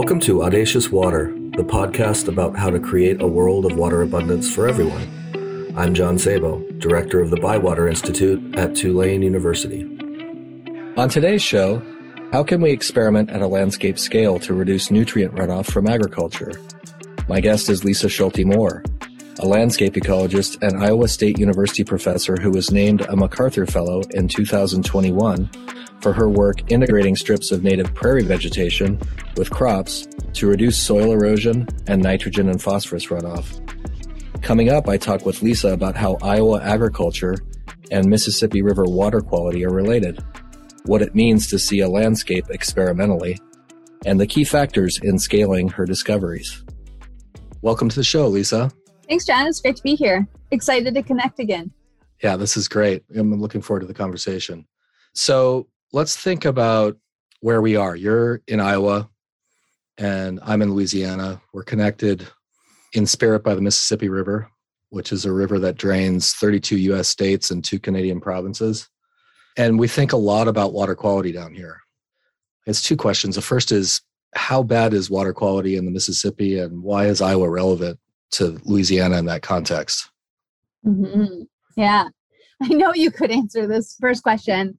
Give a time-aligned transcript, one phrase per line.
[0.00, 4.48] Welcome to Audacious Water, the podcast about how to create a world of water abundance
[4.48, 5.74] for everyone.
[5.76, 9.82] I'm John Sabo, director of the Bywater Institute at Tulane University.
[10.96, 11.82] On today's show,
[12.30, 16.52] how can we experiment at a landscape scale to reduce nutrient runoff from agriculture?
[17.28, 18.84] My guest is Lisa Schulte Moore,
[19.40, 24.26] a landscape ecologist and Iowa State University professor who was named a MacArthur Fellow in
[24.26, 25.48] 2021
[26.00, 28.98] for her work integrating strips of native prairie vegetation
[29.36, 33.62] with crops to reduce soil erosion and nitrogen and phosphorus runoff.
[34.42, 37.36] Coming up, I talk with Lisa about how Iowa agriculture
[37.92, 40.18] and Mississippi River water quality are related,
[40.86, 43.38] what it means to see a landscape experimentally,
[44.04, 46.64] and the key factors in scaling her discoveries.
[47.62, 48.70] Welcome to the show, Lisa.
[49.08, 49.46] Thanks, John.
[49.46, 50.28] It's great to be here.
[50.50, 51.72] Excited to connect again.
[52.22, 53.04] Yeah, this is great.
[53.16, 54.66] I'm looking forward to the conversation.
[55.14, 56.96] So, let's think about
[57.40, 57.96] where we are.
[57.96, 59.08] You're in Iowa,
[59.96, 61.40] and I'm in Louisiana.
[61.54, 62.28] We're connected
[62.92, 64.50] in spirit by the Mississippi River,
[64.90, 68.88] which is a river that drains 32 US states and two Canadian provinces.
[69.56, 71.80] And we think a lot about water quality down here.
[72.66, 73.36] It's two questions.
[73.36, 74.02] The first is
[74.34, 77.98] how bad is water quality in the Mississippi, and why is Iowa relevant
[78.32, 80.10] to Louisiana in that context?
[80.86, 81.42] Mm-hmm.
[81.76, 82.08] Yeah,
[82.62, 84.78] I know you could answer this first question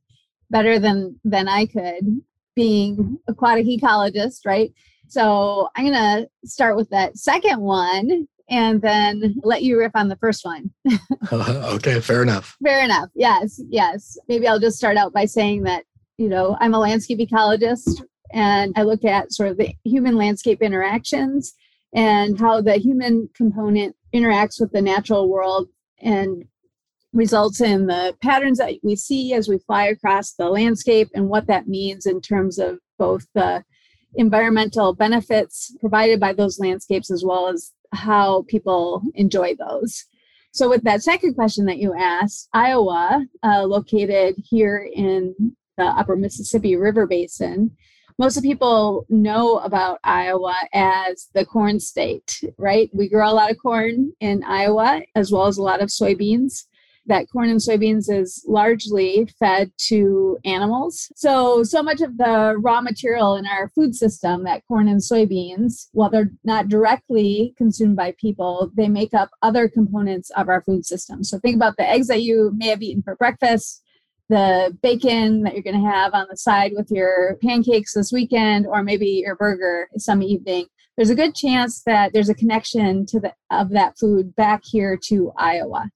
[0.50, 2.22] better than than I could
[2.56, 4.72] being aquatic ecologist, right?
[5.08, 10.18] So I'm gonna start with that second one and then let you riff on the
[10.18, 10.72] first one.
[11.32, 12.58] okay, fair enough.
[12.64, 13.10] Fair enough.
[13.16, 14.18] Yes, yes.
[14.28, 15.84] Maybe I'll just start out by saying that,
[16.18, 20.62] you know, I'm a landscape ecologist and I look at sort of the human landscape
[20.62, 21.54] interactions
[21.94, 25.70] and how the human component interacts with the natural world
[26.02, 26.46] and
[27.14, 31.48] results in the patterns that we see as we fly across the landscape and what
[31.48, 33.64] that means in terms of both the
[34.16, 40.06] environmental benefits provided by those landscapes as well as how people enjoy those.
[40.52, 46.16] So, with that second question that you asked, Iowa, uh, located here in the upper
[46.16, 47.72] Mississippi River Basin,
[48.20, 52.90] most of people know about Iowa as the corn state, right?
[52.94, 56.66] We grow a lot of corn in Iowa as well as a lot of soybeans
[57.10, 61.12] that corn and soybeans is largely fed to animals.
[61.16, 65.88] So, so much of the raw material in our food system, that corn and soybeans,
[65.94, 70.86] while they're not directly consumed by people, they make up other components of our food
[70.86, 71.24] system.
[71.24, 73.84] So, think about the eggs that you may have eaten for breakfast,
[74.30, 78.68] the bacon that you're going to have on the side with your pancakes this weekend,
[78.68, 80.68] or maybe your burger some evening.
[80.96, 85.00] There's a good chance that there's a connection to the of that food back here
[85.06, 85.90] to Iowa.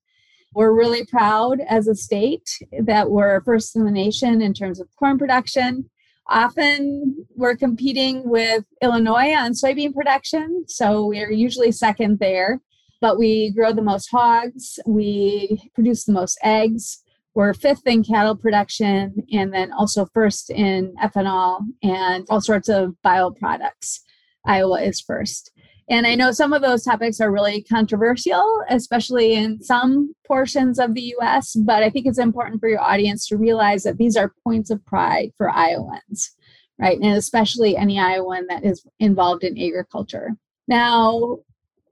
[0.55, 2.49] We're really proud as a state
[2.79, 5.89] that we're first in the nation in terms of corn production.
[6.27, 12.61] Often we're competing with Illinois on soybean production, so we're usually second there.
[13.01, 17.02] But we grow the most hogs, we produce the most eggs.
[17.35, 22.95] We're fifth in cattle production, and then also first in ethanol and all sorts of
[23.05, 23.99] bioproducts.
[24.45, 25.51] Iowa is first.
[25.89, 30.93] And I know some of those topics are really controversial, especially in some portions of
[30.93, 34.33] the US, but I think it's important for your audience to realize that these are
[34.43, 36.35] points of pride for Iowans,
[36.79, 36.97] right?
[36.99, 40.31] And especially any Iowan that is involved in agriculture.
[40.67, 41.39] Now,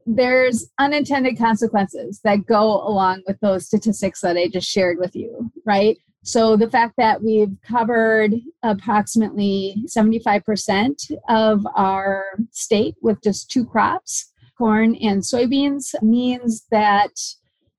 [0.06, 5.52] there's unintended consequences that go along with those statistics that I just shared with you,
[5.66, 5.98] right?
[6.24, 14.32] So the fact that we've covered approximately 75% of our state with just two crops,
[14.58, 17.12] corn and soybeans, means that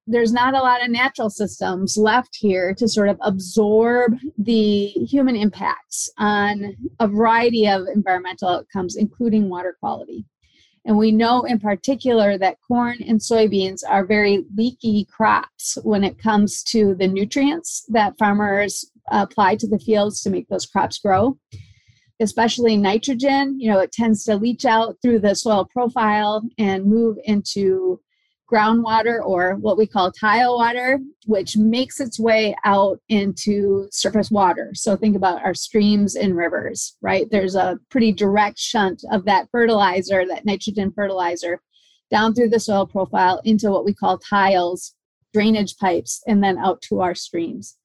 [0.09, 5.37] there's not a lot of natural systems left here to sort of absorb the human
[5.37, 10.25] impacts on a variety of environmental outcomes, including water quality.
[10.85, 16.19] And we know in particular that corn and soybeans are very leaky crops when it
[16.19, 21.39] comes to the nutrients that farmers apply to the fields to make those crops grow,
[22.21, 23.61] especially nitrogen.
[23.61, 28.01] You know, it tends to leach out through the soil profile and move into
[28.53, 34.73] groundwater or what we call tile water, which makes its way out into surface water.
[34.75, 37.27] So think about our streams and rivers, right?
[37.31, 41.61] There's a pretty direct shunt of that fertilizer, that nitrogen fertilizer,
[42.11, 44.95] down through the soil profile into what we call tiles,
[45.33, 47.79] drainage pipes, and then out to our streams.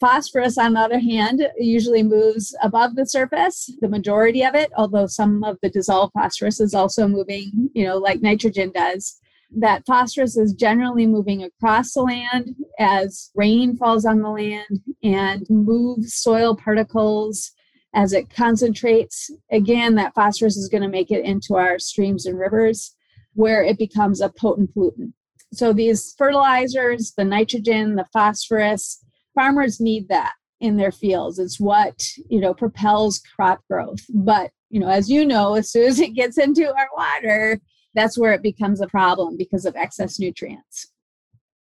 [0.00, 5.06] Phosphorus, on the other hand, usually moves above the surface, the majority of it, although
[5.06, 9.20] some of the dissolved phosphorus is also moving, you know, like nitrogen does
[9.56, 15.46] that phosphorus is generally moving across the land as rain falls on the land and
[15.48, 17.52] moves soil particles
[17.94, 22.38] As it concentrates, again, that phosphorus is going to make it into our streams and
[22.38, 22.94] rivers
[23.34, 25.12] where it becomes a potent pollutant.
[25.54, 29.02] So these fertilizers, the nitrogen, the phosphorus,
[29.34, 31.38] farmers need that in their fields.
[31.38, 34.04] It's what, you know, propels crop growth.
[34.12, 37.60] But, you know, as you know, as soon as it gets into our water,
[37.98, 40.92] that's where it becomes a problem because of excess nutrients.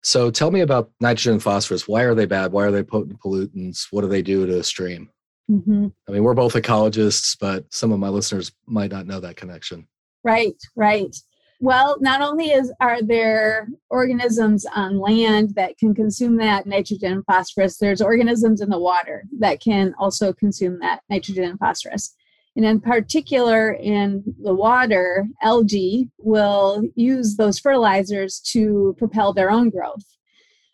[0.04, 1.88] So tell me about nitrogen and phosphorus.
[1.88, 2.52] Why are they bad?
[2.52, 3.88] Why are they potent pollutants?
[3.90, 5.10] What do they do to a stream?
[5.50, 5.88] Mm-hmm.
[6.08, 9.88] I mean, we're both ecologists, but some of my listeners might not know that connection.
[10.24, 11.16] Right, right.
[11.62, 17.26] Well, not only is are there organisms on land that can consume that nitrogen and
[17.26, 22.14] phosphorus, there's organisms in the water that can also consume that nitrogen and phosphorus.
[22.56, 29.70] And in particular, in the water, algae will use those fertilizers to propel their own
[29.70, 30.06] growth.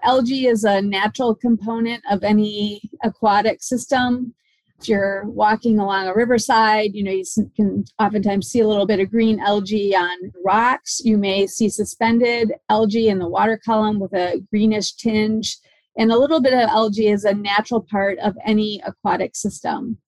[0.04, 4.34] Algae is a natural component of any aquatic system
[4.82, 7.24] if you're walking along a riverside, you know, you
[7.56, 11.02] can oftentimes see a little bit of green algae on rocks.
[11.04, 15.58] You may see suspended algae in the water column with a greenish tinge.
[15.98, 20.00] And a little bit of algae is a natural part of any aquatic system.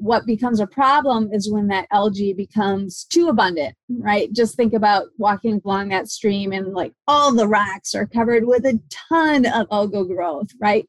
[0.00, 4.32] What becomes a problem is when that algae becomes too abundant, right?
[4.32, 8.64] Just think about walking along that stream and like all the rocks are covered with
[8.64, 10.88] a ton of algal growth, right?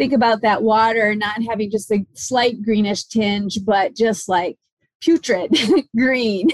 [0.00, 4.56] think about that water not having just a slight greenish tinge, but just like
[5.02, 5.54] putrid
[5.96, 6.48] green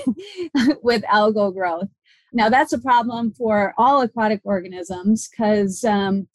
[0.83, 1.89] with algal growth.
[2.33, 6.27] Now, that's a problem for all aquatic organisms because, um,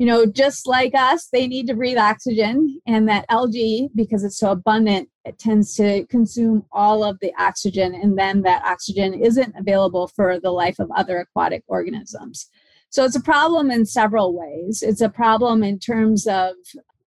[0.00, 4.38] you know, just like us, they need to breathe oxygen, and that algae, because it's
[4.38, 9.54] so abundant, it tends to consume all of the oxygen, and then that oxygen isn't
[9.58, 12.48] available for the life of other aquatic organisms.
[12.88, 14.82] So it's a problem in several ways.
[14.82, 16.54] It's a problem in terms of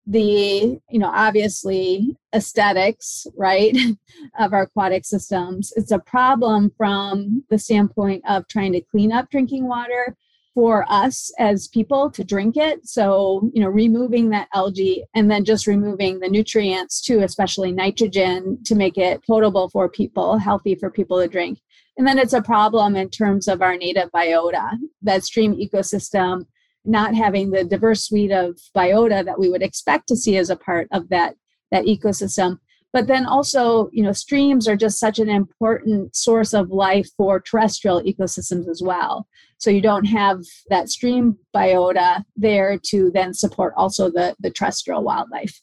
[0.06, 3.76] the, you know, obviously aesthetics, right,
[4.40, 5.74] of our aquatic systems.
[5.76, 10.16] It's a problem from the standpoint of trying to clean up drinking water
[10.54, 12.88] for us as people to drink it.
[12.88, 18.60] So, you know, removing that algae and then just removing the nutrients too, especially nitrogen,
[18.66, 21.60] to make it potable for people, healthy for people to drink.
[21.98, 26.46] And then it's a problem in terms of our native biota, that stream ecosystem
[26.86, 30.56] not having the diverse suite of biota that we would expect to see as a
[30.56, 31.36] part of that,
[31.72, 32.60] that ecosystem.
[32.94, 37.40] But then also, you know, streams are just such an important source of life for
[37.40, 39.28] terrestrial ecosystems as well.
[39.58, 45.04] So you don't have that stream biota there to then support also the, the terrestrial
[45.04, 45.60] wildlife.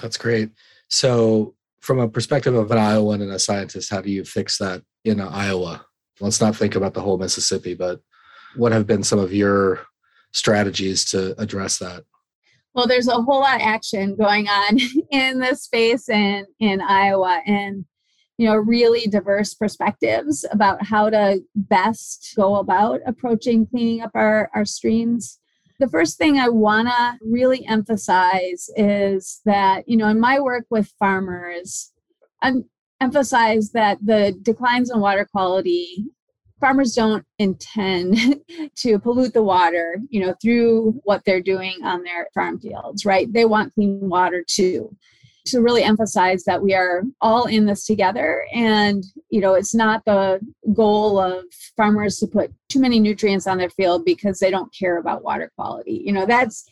[0.00, 0.50] That's great.
[0.88, 4.82] So from a perspective of an Iowan and a scientist, how do you fix that
[5.04, 5.84] in Iowa?
[6.20, 8.00] Let's not think about the whole Mississippi, but
[8.54, 9.80] what have been some of your
[10.32, 12.04] strategies to address that?
[12.74, 14.78] Well, there's a whole lot of action going on
[15.10, 17.84] in this space in, in Iowa and
[18.38, 24.50] you know really diverse perspectives about how to best go about approaching cleaning up our,
[24.54, 25.38] our streams.
[25.78, 30.66] The first thing I want to really emphasize is that, you know, in my work
[30.70, 31.92] with farmers,
[32.42, 32.64] I'm
[33.00, 36.04] emphasize that the declines in water quality
[36.60, 38.16] farmers don't intend
[38.76, 43.32] to pollute the water you know through what they're doing on their farm fields right?
[43.32, 44.94] They want clean water too.
[45.46, 50.04] To really emphasize that we are all in this together and you know it's not
[50.04, 50.38] the
[50.74, 51.44] goal of
[51.76, 55.50] farmers to put too many nutrients on their field because they don't care about water
[55.56, 56.02] quality.
[56.04, 56.68] You know that's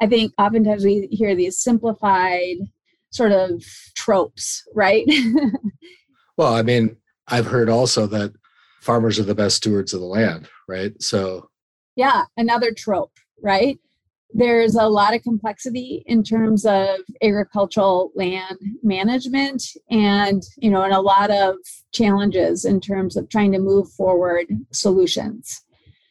[0.00, 2.56] i think oftentimes we hear these simplified
[3.12, 3.62] sort of
[3.94, 5.06] tropes, right?
[6.36, 6.96] well, I mean,
[7.28, 8.32] I've heard also that
[8.82, 11.00] farmers are the best stewards of the land, right?
[11.00, 11.48] So,
[11.94, 13.78] yeah, another trope, right?
[14.34, 20.92] There's a lot of complexity in terms of agricultural land management and, you know, and
[20.92, 21.56] a lot of
[21.92, 25.62] challenges in terms of trying to move forward solutions.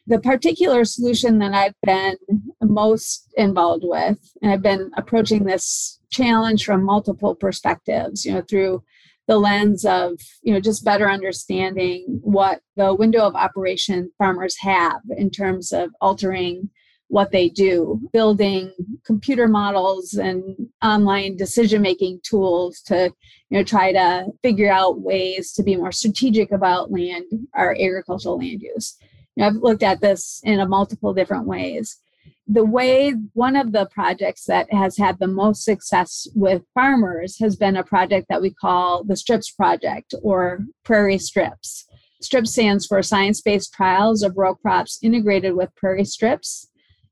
[0.06, 2.16] The particular solution that I've been
[2.62, 8.82] most involved with, and I've been approaching this challenge from multiple perspectives, you know, through
[9.28, 15.00] the lens of, you know, just better understanding what the window of operation farmers have
[15.16, 16.70] in terms of altering
[17.12, 18.72] what they do, building
[19.04, 23.12] computer models and online decision making tools to
[23.50, 28.38] you know try to figure out ways to be more strategic about land our agricultural
[28.38, 28.96] land use.
[29.36, 31.98] You know, I've looked at this in a multiple different ways
[32.46, 37.56] the way one of the projects that has had the most success with farmers has
[37.56, 41.86] been a project that we call the STRIPS project or Prairie Strips.
[42.20, 46.68] STRIPS stands for Science Based Trials of Row Crops Integrated with Prairie Strips.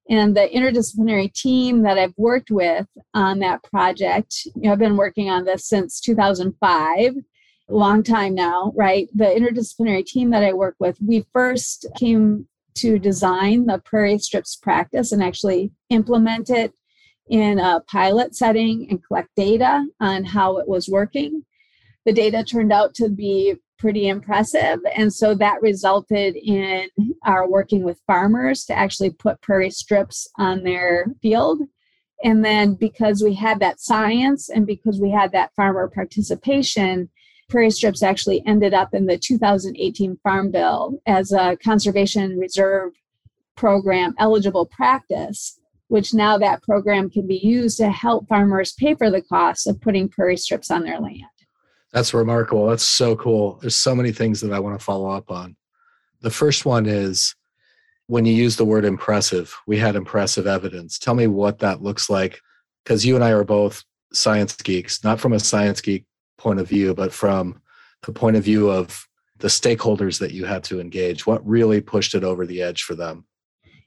[0.09, 4.97] And the interdisciplinary team that I've worked with on that project, you know, I've been
[4.97, 7.15] working on this since 2005,
[7.69, 9.09] a long time now, right?
[9.15, 14.57] The interdisciplinary team that I work with, we first came to design the prairie strips
[14.57, 16.73] practice and actually implement it
[17.29, 21.45] in a pilot setting and collect data on how it was working.
[22.05, 24.79] The data turned out to be pretty impressive.
[24.95, 26.89] And so that resulted in
[27.25, 31.61] our working with farmers to actually put prairie strips on their field.
[32.23, 37.09] And then because we had that science and because we had that farmer participation,
[37.51, 42.93] prairie strips actually ended up in the 2018 Farm Bill as a conservation reserve
[43.57, 49.11] program eligible practice, which now that program can be used to help farmers pay for
[49.11, 51.25] the costs of putting prairie strips on their land.
[51.93, 52.69] That's remarkable.
[52.69, 53.59] That's so cool.
[53.61, 55.57] There's so many things that I want to follow up on.
[56.21, 57.35] The first one is
[58.07, 60.99] when you use the word impressive, we had impressive evidence.
[60.99, 62.41] Tell me what that looks like.
[62.85, 66.07] Because you and I are both science geeks, not from a science geek
[66.41, 67.61] point of view, but from
[68.03, 69.07] the point of view of
[69.39, 71.27] the stakeholders that you had to engage.
[71.27, 73.25] What really pushed it over the edge for them?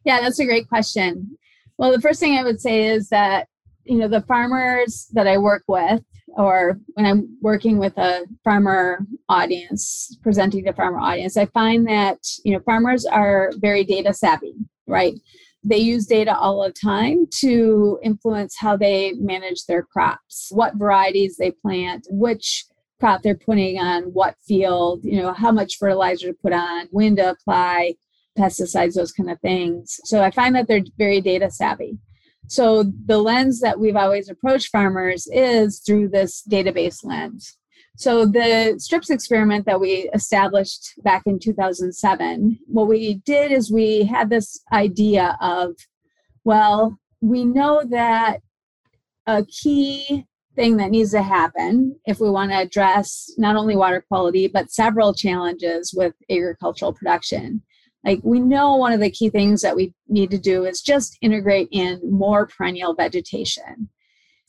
[0.05, 1.37] Yeah, that's a great question.
[1.77, 3.47] Well, the first thing I would say is that,
[3.83, 6.03] you know, the farmers that I work with
[6.35, 12.17] or when I'm working with a farmer audience, presenting to farmer audience, I find that
[12.43, 14.55] you know farmers are very data savvy,
[14.87, 15.13] right?
[15.63, 21.37] They use data all the time to influence how they manage their crops, what varieties
[21.37, 22.65] they plant, which
[22.99, 27.15] crop they're putting on what field, you know, how much fertilizer to put on, when
[27.15, 27.95] to apply
[28.37, 29.99] pesticides, those kind of things.
[30.05, 31.97] So I find that they're very data savvy.
[32.47, 37.57] So the lens that we've always approached farmers is through this database lens.
[37.95, 44.03] So the strips experiment that we established back in 2007, what we did is we
[44.03, 45.75] had this idea of,
[46.43, 48.39] well, we know that
[49.27, 54.03] a key thing that needs to happen if we want to address not only water
[54.07, 57.61] quality but several challenges with agricultural production.
[58.03, 61.17] Like we know one of the key things that we need to do is just
[61.21, 63.89] integrate in more perennial vegetation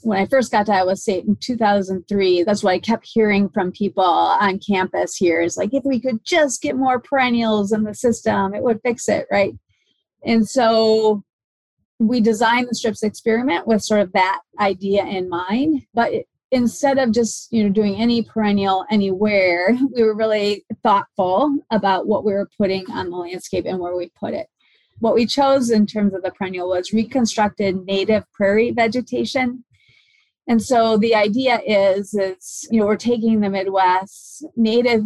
[0.05, 3.73] when i first got to iowa state in 2003 that's what i kept hearing from
[3.73, 7.95] people on campus here is like if we could just get more perennials in the
[7.95, 9.55] system it would fix it right?
[10.27, 11.23] And so
[11.99, 16.13] we designed the strips experiment with sort of that idea in mind but
[16.51, 22.25] instead of just you know doing any perennial anywhere we were really thoughtful about what
[22.25, 24.47] we were putting on the landscape and where we put it.
[25.01, 29.65] What we chose in terms of the perennial was reconstructed native prairie vegetation
[30.47, 35.05] and so the idea is is you know we're taking the midwest native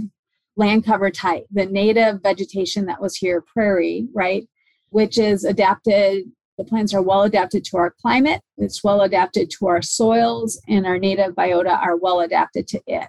[0.57, 4.49] land cover type the native vegetation that was here prairie right
[4.91, 6.25] which is adapted
[6.59, 10.87] the plants are well adapted to our climate, it's well adapted to our soils, and
[10.87, 13.09] our native biota are well adapted to it.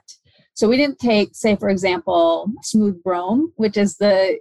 [0.54, 4.40] So we didn't take, say, for example, smooth brome, which is the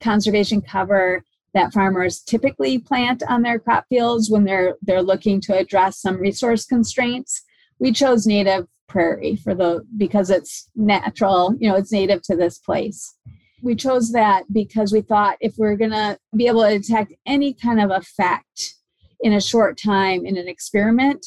[0.00, 1.24] conservation cover
[1.54, 6.16] that farmers typically plant on their crop fields when they're they're looking to address some
[6.16, 7.42] resource constraints.
[7.78, 12.58] We chose native prairie for the because it's natural, you know, it's native to this
[12.58, 13.16] place
[13.64, 17.14] we chose that because we thought if we are going to be able to detect
[17.26, 18.74] any kind of effect
[19.20, 21.26] in a short time in an experiment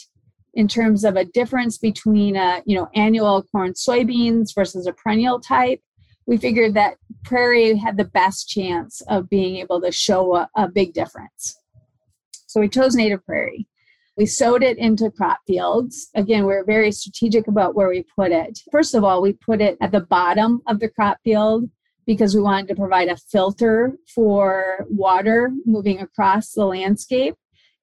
[0.53, 5.39] in terms of a difference between a you know annual corn soybeans versus a perennial
[5.39, 5.81] type
[6.27, 10.67] we figured that prairie had the best chance of being able to show a, a
[10.67, 11.57] big difference
[12.47, 13.67] so we chose native prairie
[14.17, 16.09] we sowed it into crop fields.
[16.15, 18.59] Again, we we're very strategic about where we put it.
[18.71, 21.69] First of all, we put it at the bottom of the crop field
[22.07, 27.35] because we wanted to provide a filter for water moving across the landscape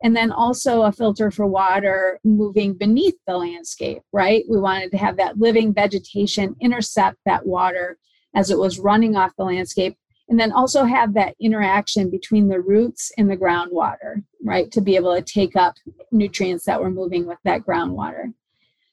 [0.02, 4.44] and then also a filter for water moving beneath the landscape, right?
[4.48, 7.96] We wanted to have that living vegetation intercept that water
[8.34, 9.96] as it was running off the landscape,
[10.28, 14.70] and then also have that interaction between the roots and the groundwater, right?
[14.72, 15.74] To be able to take up
[16.10, 18.32] nutrients that were moving with that groundwater.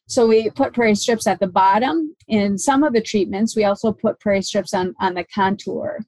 [0.08, 2.16] So we put prairie strips at the bottom.
[2.28, 6.00] In some of the treatments, we also put prairie strips on, on the contour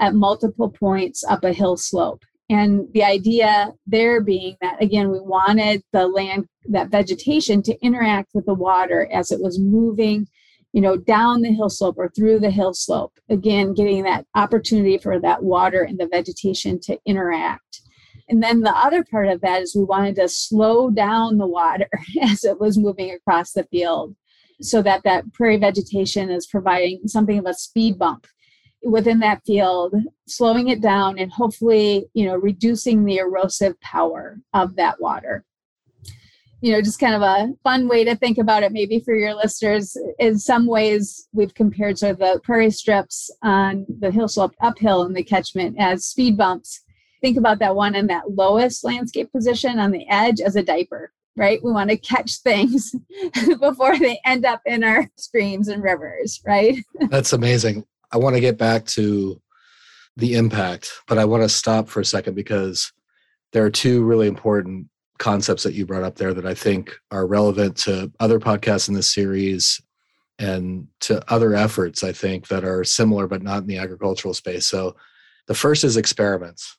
[0.00, 2.24] at multiple points up a hill slope.
[2.50, 8.30] And the idea there being that, again, we wanted the land, that vegetation to interact
[8.34, 10.26] with the water as it was moving,
[10.74, 13.12] you know, down the hill slope or through the hill slope.
[13.30, 17.82] Again, getting that opportunity for that water and the vegetation to interact.
[18.28, 21.88] And then the other part of that is we wanted to slow down the water
[22.22, 24.16] as it was moving across the field
[24.60, 28.26] so that that prairie vegetation is providing something of a speed bump
[28.82, 29.94] within that field,
[30.26, 35.44] slowing it down and hopefully, you know, reducing the erosive power of that water.
[36.64, 39.34] You know, just kind of a fun way to think about it, maybe for your
[39.34, 39.98] listeners.
[40.18, 45.02] In some ways, we've compared sort of the prairie strips on the hill slope uphill
[45.02, 46.80] in the catchment as speed bumps.
[47.20, 51.12] Think about that one in that lowest landscape position on the edge as a diaper
[51.36, 51.62] right?
[51.64, 52.94] We want to catch things
[53.60, 56.76] before they end up in our streams and rivers, right?
[57.10, 57.84] That's amazing.
[58.12, 59.42] I want to get back to
[60.16, 62.92] the impact, but I want to stop for a second because
[63.52, 64.86] there are two really important
[65.18, 68.94] concepts that you brought up there that I think are relevant to other podcasts in
[68.94, 69.80] this series
[70.38, 74.66] and to other efforts, I think, that are similar but not in the agricultural space.
[74.66, 74.96] So
[75.46, 76.76] the first is experiments,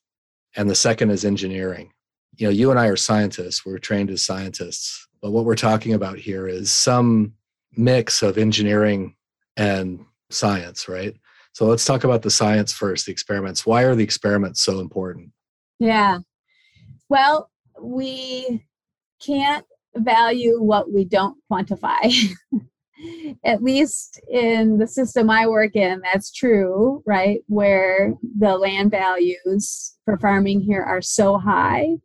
[0.56, 1.92] and the second is engineering
[2.38, 5.94] you know, you and I are scientists, we're trained as scientists, but what we're talking
[5.94, 7.34] about here is some
[7.78, 9.16] mix of engineering
[9.58, 11.16] and science, right?
[11.54, 13.66] So let's talk about the science first, the experiments.
[13.66, 15.32] Why are the experiments so important?
[15.80, 16.20] Yeah.
[17.08, 17.50] Well,
[17.82, 18.66] we
[19.22, 19.66] can't
[19.96, 22.34] value what we don't quantify.
[23.44, 27.42] At least in the system I work in, that's true, right?
[27.48, 31.98] Where the land values for farming here are so high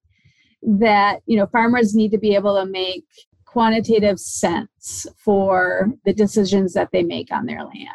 [0.62, 3.05] that you know farmers need to be able to make
[3.47, 7.89] quantitative sense for the decisions that they make on their land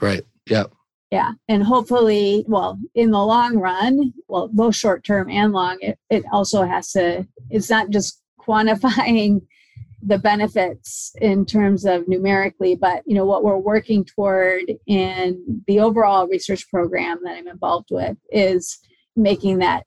[0.00, 0.64] right yeah
[1.10, 5.98] yeah and hopefully well in the long run well both short term and long it,
[6.10, 9.40] it also has to it's not just quantifying
[10.02, 15.80] the benefits in terms of numerically but you know what we're working toward in the
[15.80, 18.78] overall research program that i'm involved with is
[19.16, 19.84] making that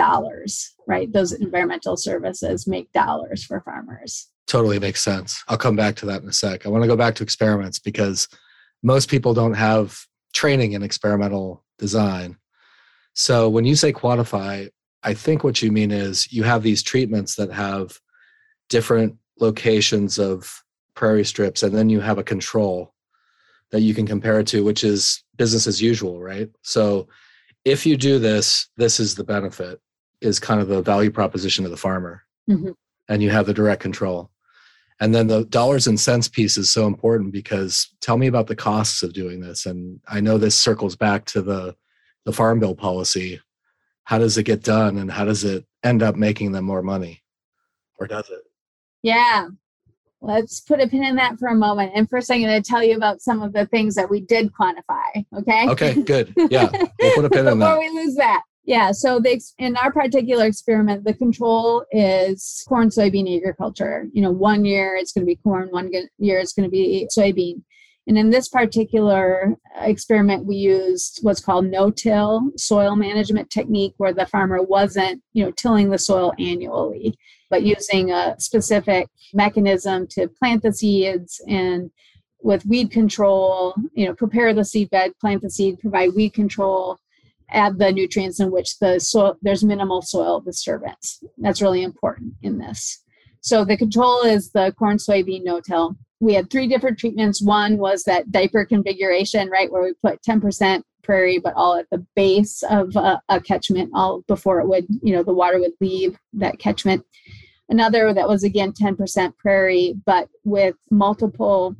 [0.00, 1.12] dollars, right?
[1.12, 4.28] Those environmental services make dollars for farmers.
[4.46, 5.42] Totally makes sense.
[5.48, 6.64] I'll come back to that in a sec.
[6.64, 8.28] I want to go back to experiments because
[8.82, 9.98] most people don't have
[10.32, 12.36] training in experimental design.
[13.14, 14.68] So when you say quantify,
[15.02, 17.98] I think what you mean is you have these treatments that have
[18.68, 20.62] different locations of
[20.94, 22.94] prairie strips, and then you have a control
[23.70, 26.50] that you can compare it to, which is business as usual, right?
[26.62, 27.08] So
[27.64, 29.80] if you do this, this is the benefit,
[30.20, 32.22] is kind of the value proposition of the farmer.
[32.48, 32.72] Mm-hmm.
[33.08, 34.30] And you have the direct control.
[35.00, 38.56] And then the dollars and cents piece is so important because tell me about the
[38.56, 39.64] costs of doing this.
[39.64, 41.74] And I know this circles back to the,
[42.26, 43.40] the farm bill policy.
[44.04, 47.22] How does it get done and how does it end up making them more money?
[47.98, 48.42] Or does it?
[49.02, 49.48] Yeah.
[50.20, 51.92] Let's put a pin in that for a moment.
[51.94, 54.52] And first, I'm going to tell you about some of the things that we did
[54.52, 55.24] quantify.
[55.38, 55.66] Okay.
[55.68, 56.34] Okay, good.
[56.50, 56.70] Yeah.
[57.00, 57.74] We'll put a pin in that.
[57.74, 58.42] Before we lose that.
[58.70, 58.92] Yeah.
[58.92, 64.06] So the, in our particular experiment, the control is corn soybean agriculture.
[64.12, 67.08] You know, one year it's going to be corn, one year it's going to be
[67.10, 67.64] soybean.
[68.06, 74.14] And in this particular uh, experiment, we used what's called no-till soil management technique, where
[74.14, 77.18] the farmer wasn't, you know, tilling the soil annually,
[77.50, 81.90] but using a specific mechanism to plant the seeds and
[82.40, 87.00] with weed control, you know, prepare the seed bed, plant the seed, provide weed control,
[87.52, 91.22] add the nutrients in which the soil there's minimal soil disturbance.
[91.38, 93.02] That's really important in this.
[93.40, 97.42] So the control is the corn soybean no-till we had three different treatments.
[97.42, 102.06] One was that diaper configuration, right, where we put 10% prairie, but all at the
[102.14, 106.18] base of a, a, catchment, all before it would, you know, the water would leave
[106.34, 107.04] that catchment.
[107.70, 111.74] Another that was again 10% prairie, but with multiple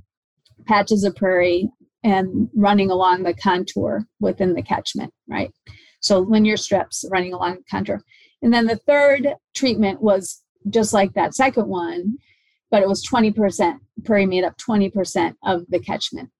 [0.66, 1.68] patches of prairie
[2.02, 5.50] and running along the contour within the catchment, right?
[6.00, 8.02] So linear strips running along the contour.
[8.42, 12.16] And then the third treatment was just like that second one,
[12.70, 13.78] but it was 20%.
[14.04, 16.30] Prairie made up 20% of the catchment.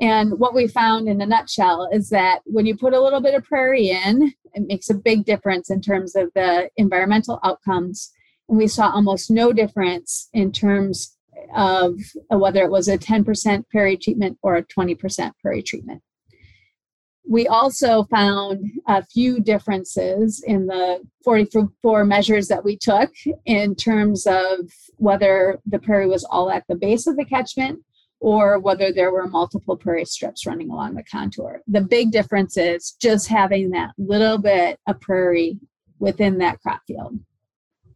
[0.00, 3.34] And what we found in a nutshell is that when you put a little bit
[3.34, 8.10] of prairie in, it makes a big difference in terms of the environmental outcomes.
[8.48, 11.16] And we saw almost no difference in terms
[11.54, 16.02] of whether it was a 10% prairie treatment or a 20% prairie treatment.
[17.28, 23.10] We also found a few differences in the 44 measures that we took
[23.46, 27.78] in terms of whether the prairie was all at the base of the catchment
[28.20, 31.60] or whether there were multiple prairie strips running along the contour.
[31.66, 35.58] The big difference is just having that little bit of prairie
[36.00, 37.18] within that crop field.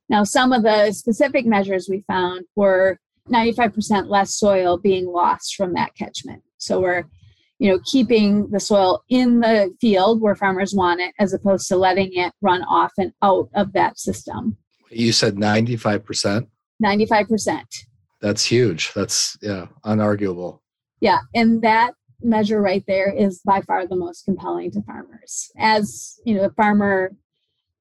[0.09, 3.01] Now, some of the specific measures we found were
[3.33, 6.43] 95% less soil being lost from that catchment.
[6.59, 7.05] So we're
[7.59, 11.77] you know keeping the soil in the field where farmers want it as opposed to
[11.77, 14.57] letting it run off and out of that system.
[14.91, 16.47] You said 95%
[16.85, 17.65] 95%
[18.21, 18.93] that's huge.
[18.95, 20.61] That's yeah unarguable.
[21.01, 25.51] Yeah and that measure right there is by far the most compelling to farmers.
[25.59, 27.13] As you know, the farmer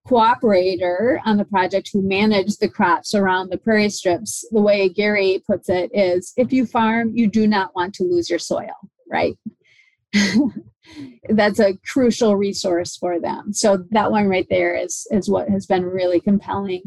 [0.08, 5.44] cooperator on the project who managed the crops around the prairie strips, the way Gary
[5.48, 8.76] puts it is if you farm, you do not want to lose your soil,
[9.10, 9.36] right?
[11.30, 13.52] That's a crucial resource for them.
[13.52, 16.84] So that one right there is is what has been really compelling.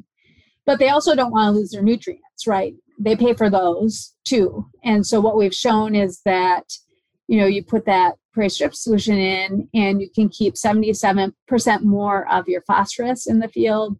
[0.65, 2.75] But they also don't want to lose their nutrients, right?
[2.99, 4.67] They pay for those too.
[4.85, 6.65] And so what we've shown is that
[7.29, 11.33] you know, you put that prairie strip solution in and you can keep 77%
[11.83, 13.99] more of your phosphorus in the field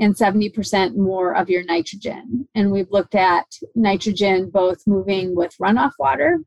[0.00, 2.48] and 70% more of your nitrogen.
[2.54, 6.38] And we've looked at nitrogen both moving with runoff water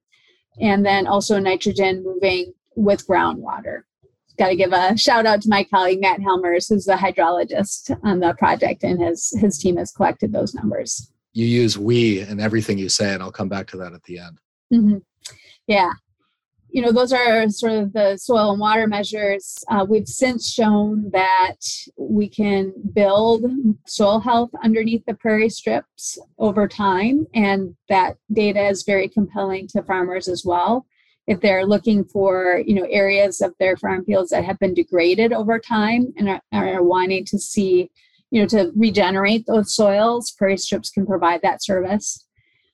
[0.60, 3.82] and then also nitrogen moving with groundwater.
[4.40, 8.20] Got to give a shout out to my colleague Matt Helmers, who's the hydrologist on
[8.20, 11.12] the project, and his his team has collected those numbers.
[11.34, 14.18] You use we in everything you say, and I'll come back to that at the
[14.18, 14.40] end.
[14.74, 14.98] Mm-hmm.
[15.68, 15.92] Yeah,
[16.74, 19.64] you know, those are sort of the soil and water measures.
[19.70, 21.58] Uh, we've since shown that
[21.98, 23.46] we can build
[23.86, 29.84] soil health underneath the prairie strips over time, and that data is very compelling to
[29.84, 30.88] farmers as well.
[31.28, 35.32] If they're looking for, you know, areas of their farm fields that have been degraded
[35.32, 37.92] over time and are, are wanting to see,
[38.32, 42.26] you know, to regenerate those soils, prairie strips can provide that service.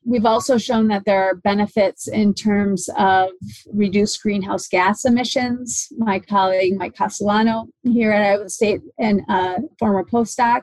[0.05, 3.29] We've also shown that there are benefits in terms of
[3.71, 5.88] reduced greenhouse gas emissions.
[5.97, 10.62] My colleague Mike Castellano here at Iowa State and a former postdoc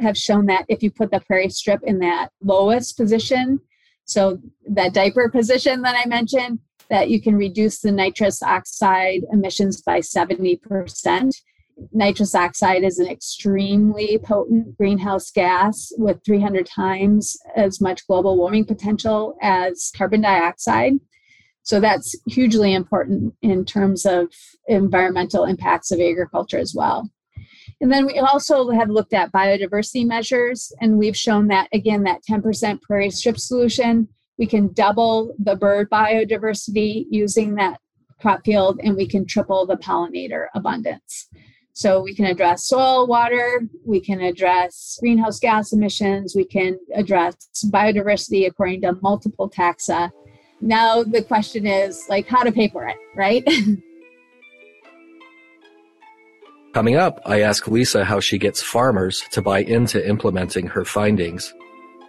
[0.00, 3.60] have shown that if you put the prairie strip in that lowest position,
[4.06, 6.58] so that diaper position that I mentioned,
[6.90, 11.30] that you can reduce the nitrous oxide emissions by 70%
[11.92, 18.64] nitrous oxide is an extremely potent greenhouse gas with 300 times as much global warming
[18.64, 20.94] potential as carbon dioxide.
[21.62, 24.28] So that's hugely important in terms of
[24.68, 27.10] environmental impacts of agriculture as well.
[27.80, 32.20] And then we also have looked at biodiversity measures, and we've shown that again, that
[32.28, 34.08] 10% prairie strip solution,
[34.38, 37.80] we can double the bird biodiversity using that
[38.20, 41.28] crop field, and we can triple the pollinator abundance.
[41.74, 47.34] So we can address soil, water, we can address greenhouse gas emissions, we can address
[47.64, 50.10] biodiversity according to multiple taxa.
[50.60, 53.44] Now the question is like how to pay for it, right?
[56.74, 61.52] Coming up, I ask Lisa how she gets farmers to buy into implementing her findings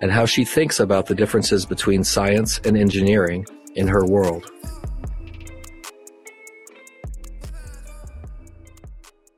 [0.01, 4.51] and how she thinks about the differences between science and engineering in her world.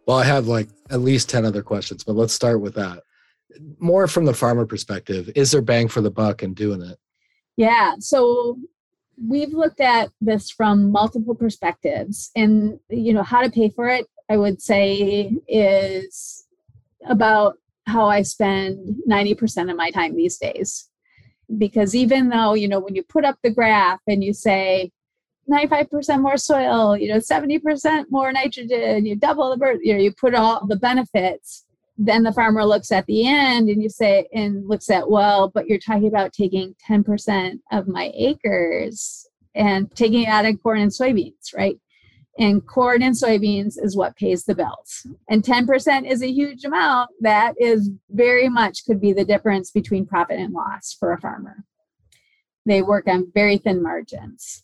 [0.07, 3.03] Well, I have like at least 10 other questions, but let's start with that.
[3.79, 6.97] More from the farmer perspective, is there bang for the buck in doing it?
[7.57, 7.95] Yeah.
[7.99, 8.57] So
[9.17, 14.05] we've looked at this from multiple perspectives and you know how to pay for it
[14.29, 16.45] i would say is
[17.07, 20.89] about how i spend 90% of my time these days
[21.57, 24.91] because even though you know when you put up the graph and you say
[25.49, 30.11] 95% more soil, you know, 70% more nitrogen, you double the bird, you know, you
[30.11, 31.65] put all the benefits.
[31.97, 35.67] Then the farmer looks at the end and you say, and looks at, well, but
[35.67, 40.91] you're talking about taking 10% of my acres and taking it out of corn and
[40.91, 41.79] soybeans, right?
[42.37, 45.07] And corn and soybeans is what pays the bills.
[45.27, 47.09] And 10% is a huge amount.
[47.21, 51.63] That is very much could be the difference between profit and loss for a farmer.
[52.67, 54.63] They work on very thin margins.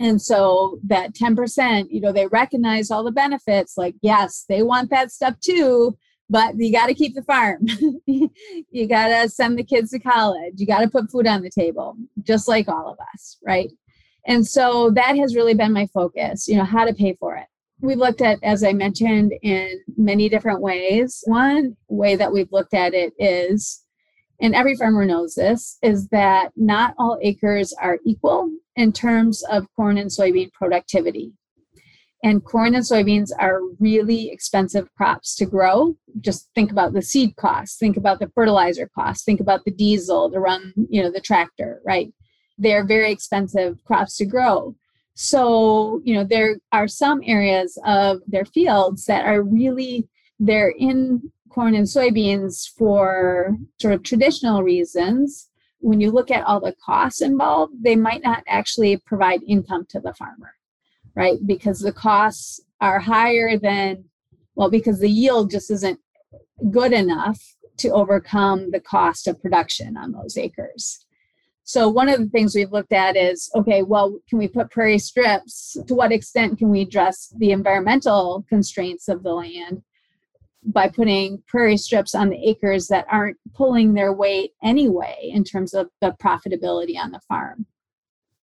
[0.00, 3.76] And so that 10%, you know, they recognize all the benefits.
[3.76, 5.96] Like, yes, they want that stuff too,
[6.30, 7.66] but you got to keep the farm.
[8.06, 10.54] you got to send the kids to college.
[10.56, 13.70] You got to put food on the table, just like all of us, right?
[14.26, 17.46] And so that has really been my focus, you know, how to pay for it.
[17.80, 21.22] We've looked at, as I mentioned, in many different ways.
[21.26, 23.84] One way that we've looked at it is
[24.40, 29.66] and every farmer knows this, is that not all acres are equal in terms of
[29.74, 31.32] corn and soybean productivity.
[32.24, 35.96] And corn and soybeans are really expensive crops to grow.
[36.20, 40.30] Just think about the seed costs, think about the fertilizer costs, think about the diesel
[40.30, 42.12] to run, you know, the tractor, right?
[42.58, 44.74] They're very expensive crops to grow.
[45.14, 50.08] So, you know, there are some areas of their fields that are really
[50.40, 55.48] they're in corn and soybeans for sort of traditional reasons,
[55.80, 60.00] when you look at all the costs involved, they might not actually provide income to
[60.00, 60.54] the farmer,
[61.14, 61.38] right?
[61.46, 64.04] Because the costs are higher than,
[64.54, 66.00] well, because the yield just isn't
[66.70, 67.40] good enough
[67.78, 71.04] to overcome the cost of production on those acres.
[71.62, 74.98] So, one of the things we've looked at is okay, well, can we put prairie
[74.98, 75.76] strips?
[75.86, 79.82] To what extent can we address the environmental constraints of the land
[80.68, 85.74] by putting prairie strips on the acres that aren't pulling their weight anyway in terms
[85.74, 87.66] of the profitability on the farm?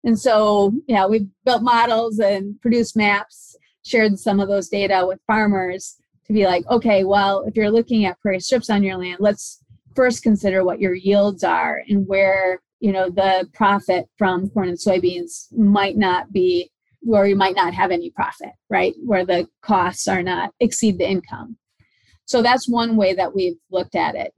[0.03, 5.19] And so, yeah, we've built models and produced maps, shared some of those data with
[5.25, 5.95] farmers
[6.27, 9.63] to be like, okay, well, if you're looking at prairie strips on your land, let's
[9.95, 14.77] first consider what your yields are and where you know the profit from corn and
[14.77, 16.69] soybeans might not be
[17.01, 21.09] where you might not have any profit right where the costs are not exceed the
[21.09, 21.57] income
[22.25, 24.33] so that's one way that we've looked at it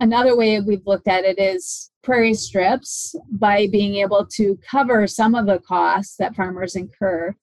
[0.00, 5.34] another way we've looked at it is prairie strips by being able to cover some
[5.34, 7.34] of the costs that farmers incur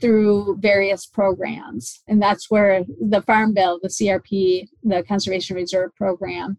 [0.00, 6.58] through various programs and that's where the farm bill the crp the conservation reserve program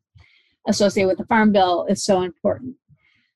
[0.68, 2.76] associated with the farm bill is so important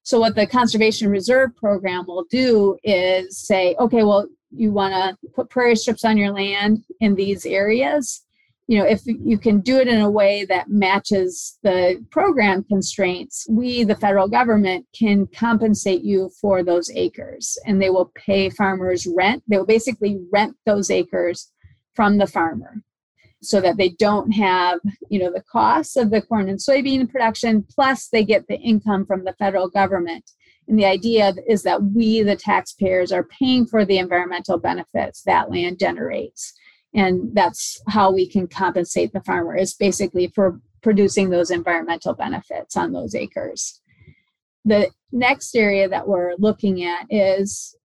[0.09, 5.29] so, what the Conservation Reserve Program will do is say, okay, well, you want to
[5.35, 8.25] put prairie strips on your land in these areas.
[8.69, 13.47] You know, if you can do it in a way that matches the program constraints,
[13.49, 19.07] we, the federal government, can compensate you for those acres and they will pay farmers
[19.07, 19.41] rent.
[19.47, 21.51] They will basically rent those acres
[21.95, 22.83] from the farmer
[23.41, 24.79] so that they don't have
[25.09, 29.03] you know the costs of the corn and soybean production plus they get the income
[29.05, 30.29] from the federal government
[30.67, 35.49] and the idea is that we the taxpayers are paying for the environmental benefits that
[35.49, 36.53] land generates
[36.93, 42.75] and that's how we can compensate the farmer is basically for producing those environmental benefits
[42.75, 43.81] on those acres.
[44.65, 47.75] The next area that we're looking at is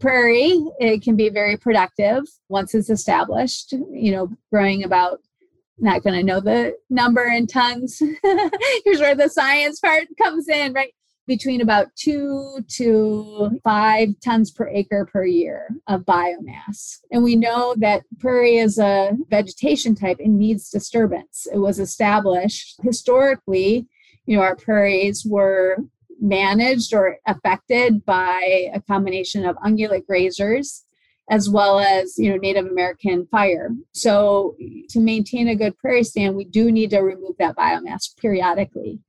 [0.00, 0.58] prairie.
[0.78, 5.18] It can be very productive once it's established you know growing about
[5.80, 7.98] not going to know the number in tons.
[8.84, 10.92] Here's where the science part comes in right
[11.28, 16.98] between about two to five tons per acre per year of biomass.
[17.12, 21.46] And we know that prairie is a vegetation type and needs disturbance.
[21.52, 23.86] It was established historically,
[24.24, 25.76] you know, our prairies were
[26.20, 30.82] managed or affected by a combination of ungulate grazers
[31.30, 33.68] as well as you know Native American fire.
[33.92, 34.56] So
[34.88, 39.00] to maintain a good prairie stand, we do need to remove that biomass periodically.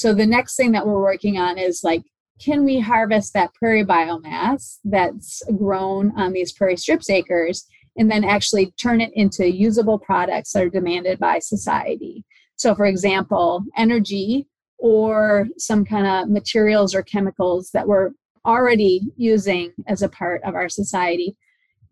[0.00, 2.04] So the next thing that we're working on is like,
[2.40, 7.66] can we harvest that prairie biomass that's grown on these prairie strips acres
[7.98, 12.24] and then actually turn it into usable products that are demanded by society?
[12.56, 18.12] So, for example, energy or some kind of materials or chemicals that we're
[18.46, 21.36] already using as a part of our society.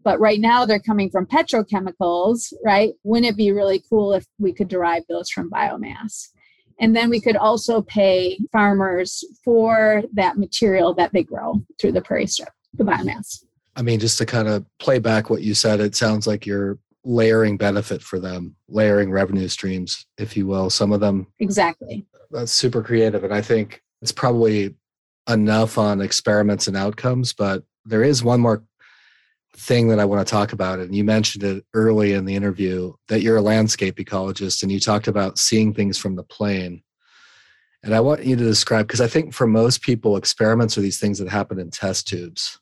[0.03, 2.95] But right now they're coming from petrochemicals, right?
[3.03, 6.29] Wouldn't it be really cool if we could derive those from biomass?
[6.81, 12.03] And then we could also pay farmers for that material that they grow through the
[12.03, 13.45] prairie strip, the biomass.
[13.77, 16.79] I mean, just to kind of play back what you said, it sounds like you're
[17.05, 20.71] layering benefit for them, layering revenue streams, if you will.
[20.71, 24.75] Some of them exactly that's super creative and i think it's probably
[25.29, 28.63] enough on experiments and outcomes but there is one more
[29.59, 32.93] thing that i want to talk about and you mentioned it early in the interview
[33.09, 36.83] that you're a landscape ecologist and you talked about seeing things from the plane.
[37.83, 41.01] And i want you to describe because i think for most people experiments are these
[41.01, 42.59] things that happen in test tubes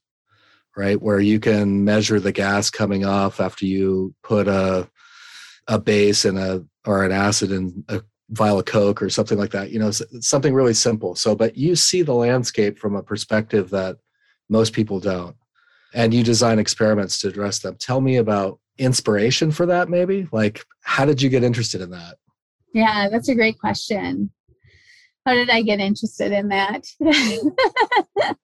[0.76, 1.00] right?
[1.00, 4.88] Where you can measure the gas coming off after you put a
[5.68, 9.50] a base and a or an acid in a vial of coke or something like
[9.50, 11.14] that you know something really simple.
[11.14, 13.96] So but you see the landscape from a perspective that
[14.48, 15.36] most people don't
[15.94, 20.64] and you design experiments to address them tell me about inspiration for that maybe like
[20.82, 22.16] how did you get interested in that
[22.72, 24.30] yeah that's a great question
[25.24, 26.84] how did i get interested in that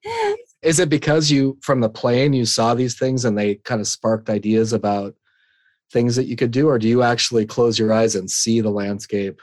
[0.62, 3.87] is it because you from the plane you saw these things and they kind of
[3.87, 5.14] sparked ideas about
[5.92, 8.70] things that you could do or do you actually close your eyes and see the
[8.70, 9.40] landscape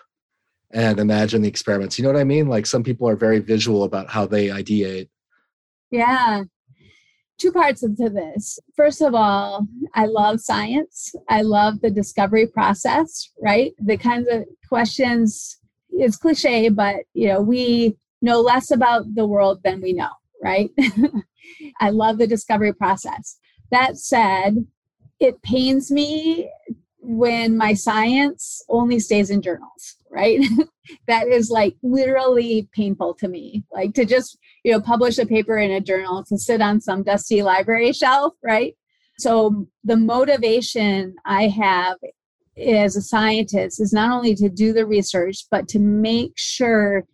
[0.71, 1.97] and imagine the experiments.
[1.97, 2.47] You know what I mean?
[2.47, 5.09] Like some people are very visual about how they ideate.
[5.91, 6.43] Yeah.
[7.39, 8.59] Two parts into this.
[8.75, 11.15] First of all, I love science.
[11.29, 13.73] I love the discovery process, right?
[13.79, 15.59] The kinds of questions
[15.91, 20.11] it's cliche, but you know, we know less about the world than we know,
[20.43, 20.69] right?
[21.81, 23.37] I love the discovery process.
[23.71, 24.65] That said,
[25.19, 26.49] it pains me
[26.99, 30.39] when my science only stays in journals right
[31.07, 35.57] that is like literally painful to me like to just you know publish a paper
[35.57, 38.75] in a journal to sit on some dusty library shelf right
[39.17, 41.97] so um, the motivation i have
[42.57, 47.05] as a scientist is not only to do the research but to make sure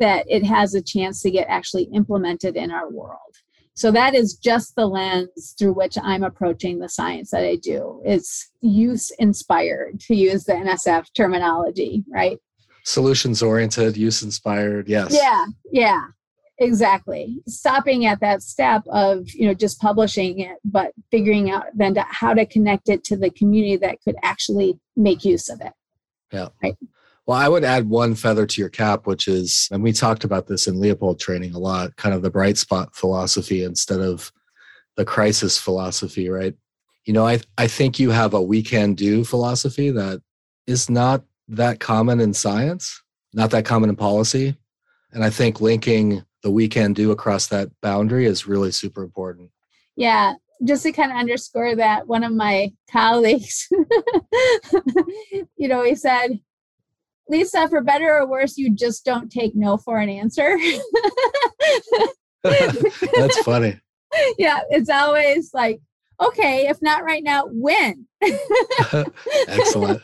[0.00, 3.36] that it has a chance to get actually implemented in our world.
[3.74, 8.00] So that is just the lens through which I'm approaching the science that I do.
[8.04, 12.38] It's use inspired, to use the NSF terminology, right?
[12.84, 14.88] Solutions oriented, use inspired.
[14.88, 15.12] Yes.
[15.12, 15.46] Yeah.
[15.72, 16.02] Yeah.
[16.58, 17.42] Exactly.
[17.48, 22.02] Stopping at that step of, you know, just publishing it, but figuring out then to,
[22.08, 25.72] how to connect it to the community that could actually make use of it.
[26.30, 26.48] Yeah.
[26.62, 26.76] Right.
[27.26, 30.46] Well, I would add one feather to your cap, which is, and we talked about
[30.46, 34.30] this in Leopold training a lot, kind of the bright spot philosophy instead of
[34.96, 36.54] the crisis philosophy, right?
[37.06, 40.22] You know, I, I think you have a we can do philosophy that
[40.66, 44.56] is not that common in science, not that common in policy.
[45.12, 49.50] And I think linking the we can do across that boundary is really super important.
[49.96, 50.34] Yeah.
[50.62, 53.68] Just to kind of underscore that, one of my colleagues,
[55.56, 56.40] you know, he said,
[57.28, 60.56] Lisa, for better or worse, you just don't take no for an answer.
[62.42, 63.80] That's funny.
[64.38, 65.80] Yeah, it's always like,
[66.20, 68.06] okay, if not right now, when?
[69.48, 70.02] Excellent.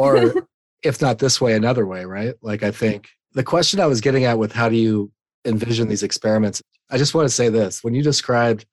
[0.00, 0.34] Or
[0.82, 2.34] if not this way, another way, right?
[2.42, 5.10] Like, I think the question I was getting at with how do you
[5.44, 7.84] envision these experiments, I just want to say this.
[7.84, 8.66] When you described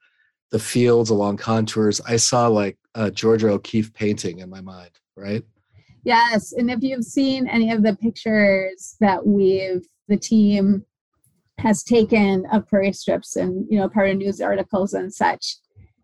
[0.52, 5.44] the fields along contours, I saw like a Georgia O'Keeffe painting in my mind, right?
[6.06, 6.54] Yes.
[6.54, 10.86] And if you've seen any of the pictures that we've, the team
[11.58, 15.56] has taken of prairie strips and, you know, part of news articles and such,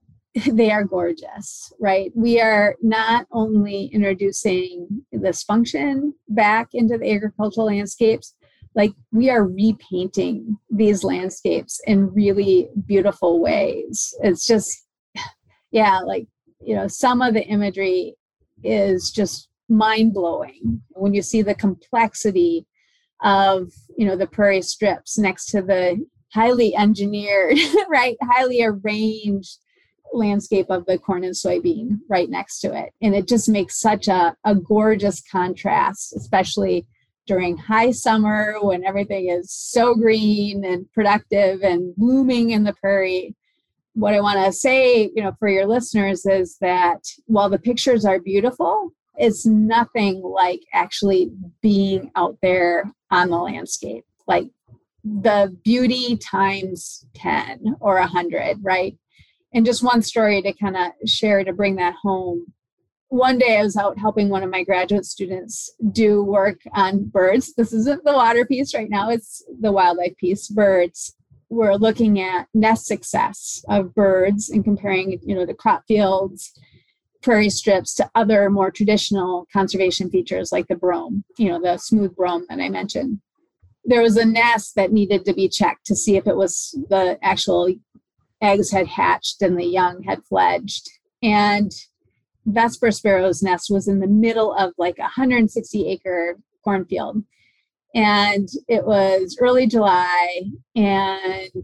[0.48, 2.12] they are gorgeous, right?
[2.16, 8.34] We are not only introducing this function back into the agricultural landscapes,
[8.74, 14.16] like we are repainting these landscapes in really beautiful ways.
[14.24, 14.84] It's just,
[15.72, 16.26] yeah, like,
[16.60, 18.16] you know, some of the imagery
[18.64, 22.68] is just mind blowing when you see the complexity
[23.24, 26.04] of you know the prairie strips next to the
[26.34, 27.58] highly engineered
[27.90, 29.60] right highly arranged
[30.14, 32.92] landscape of the corn and soybean right next to it.
[33.02, 36.86] And it just makes such a, a gorgeous contrast especially
[37.28, 43.36] during high summer when everything is so green and productive and blooming in the prairie.
[43.94, 48.06] What i want to say you know for your listeners is that while the pictures
[48.06, 51.30] are beautiful it's nothing like actually
[51.62, 54.04] being out there on the landscape.
[54.28, 54.50] Like
[55.04, 58.98] the beauty times 10 or 100 right?
[59.54, 62.48] And just one story to kind of share to bring that home.
[63.10, 67.54] One day i was out helping one of my graduate students do work on birds.
[67.54, 70.48] This isn't the water piece right now it's the wildlife piece.
[70.48, 71.16] Birds.
[71.50, 76.58] We're looking at nest success of birds and comparing you know the crop fields
[77.22, 82.16] prairie strips to other more traditional conservation features like the brome, you know, the smooth
[82.16, 83.20] brome that I mentioned.
[83.84, 87.18] There was a nest that needed to be checked to see if it was the
[87.22, 87.70] actual
[88.42, 90.90] eggs had hatched and the young had fledged.
[91.22, 91.72] And
[92.46, 97.24] Vesper sparrow's nest was in the middle of like a 160 acre cornfield.
[97.94, 100.44] And it was early July,
[100.76, 101.64] and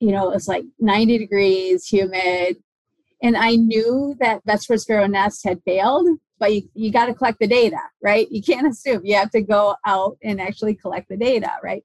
[0.00, 2.56] you know, it was like 90 degrees, humid,
[3.22, 7.38] and I knew that Vesper Sparrow Nest had failed, but you, you got to collect
[7.38, 8.30] the data, right?
[8.30, 9.04] You can't assume.
[9.04, 11.84] You have to go out and actually collect the data, right?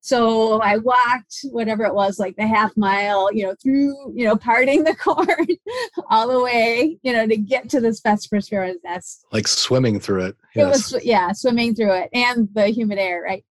[0.00, 4.36] So I walked whatever it was, like the half mile, you know, through, you know,
[4.36, 5.48] parting the corn
[6.08, 9.26] all the way, you know, to get to this Vesper Sparrow's nest.
[9.32, 10.36] Like swimming through it.
[10.54, 10.92] Yes.
[10.92, 13.44] It was, yeah, swimming through it and the humid air, right?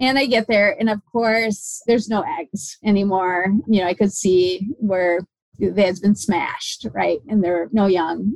[0.00, 3.46] And I get there, and of course, there's no eggs anymore.
[3.66, 5.20] You know, I could see where
[5.60, 7.20] had been smashed, right?
[7.28, 8.34] And they're no young.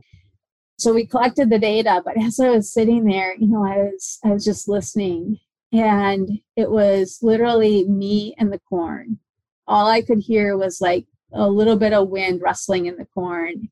[0.78, 4.18] So we collected the data, but as I was sitting there, you know, I was
[4.24, 5.38] I was just listening
[5.72, 9.18] and it was literally me and the corn.
[9.66, 13.68] All I could hear was like a little bit of wind rustling in the corn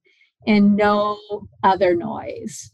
[0.46, 1.18] and no
[1.62, 2.70] other noise.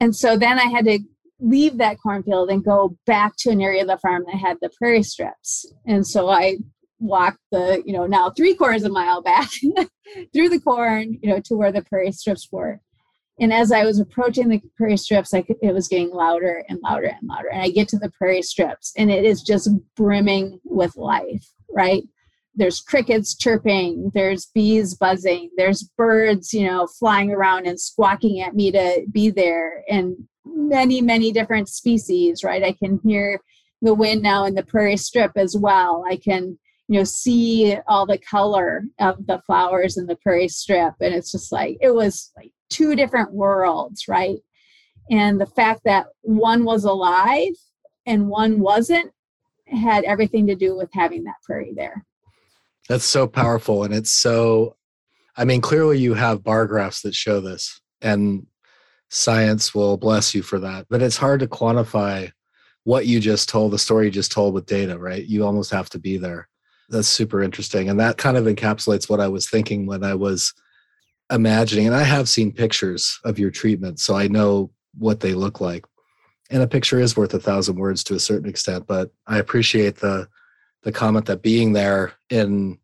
[0.00, 1.00] And so then I had to
[1.40, 4.70] leave that cornfield and go back to an area of the farm that had the
[4.78, 5.70] prairie strips.
[5.86, 6.58] And so I
[6.98, 9.50] walk the you know now three quarters of a mile back
[10.32, 12.80] through the corn you know to where the prairie strips were.
[13.38, 17.06] And as i was approaching the prairie strips like it was getting louder and louder
[17.06, 17.48] and louder.
[17.52, 22.04] And i get to the prairie strips and it is just brimming with life right?
[22.54, 28.54] There's crickets chirping there's bees buzzing there's birds you know flying around and squawking at
[28.54, 30.16] me to be there and
[30.46, 32.62] many many different species right?
[32.62, 33.40] I can hear
[33.82, 36.02] the wind now in the prairie strip as well.
[36.08, 36.58] I can
[36.88, 41.32] you know see all the color of the flowers in the prairie strip and it's
[41.32, 44.38] just like it was like two different worlds right
[45.10, 47.54] and the fact that one was alive
[48.06, 49.12] and one wasn't
[49.68, 52.04] had everything to do with having that prairie there.
[52.88, 53.84] That's so powerful.
[53.84, 54.76] And it's so,
[55.36, 58.46] I mean, clearly you have bar graphs that show this, and
[59.08, 60.86] science will bless you for that.
[60.88, 62.30] But it's hard to quantify
[62.84, 65.24] what you just told, the story you just told with data, right?
[65.24, 66.48] You almost have to be there.
[66.88, 67.88] That's super interesting.
[67.88, 70.54] And that kind of encapsulates what I was thinking when I was
[71.32, 71.86] imagining.
[71.86, 75.84] And I have seen pictures of your treatment, so I know what they look like.
[76.50, 79.96] And a picture is worth a thousand words to a certain extent, but I appreciate
[79.96, 80.28] the
[80.82, 82.78] the comment that being there and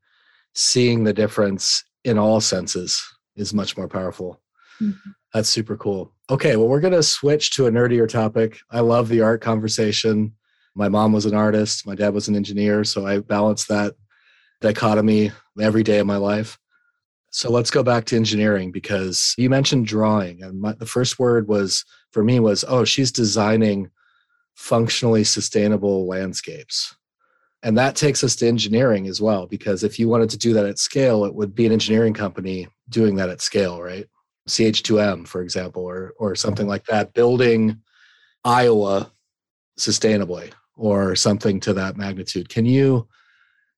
[0.55, 3.01] seeing the difference in all senses
[3.37, 4.41] is much more powerful.
[4.81, 5.11] Mm-hmm.
[5.33, 6.13] That's super cool.
[6.29, 8.59] Okay, well, we're going to switch to a nerdier topic.
[8.71, 10.35] I love the art conversation.
[10.75, 13.95] My mom was an artist, my dad was an engineer, so I balanced that
[14.61, 16.59] dichotomy every day of my life.
[17.31, 21.49] So let's go back to engineering because you mentioned drawing, and my, the first word
[21.49, 23.91] was for me was, oh, she's designing
[24.55, 26.95] functionally sustainable landscapes.
[27.62, 30.66] And that takes us to engineering as well, because if you wanted to do that
[30.66, 34.07] at scale, it would be an engineering company doing that at scale, right?
[34.49, 37.81] CH2M, for example, or or something like that, building
[38.45, 39.12] Iowa
[39.79, 42.49] sustainably or something to that magnitude.
[42.49, 43.09] Can you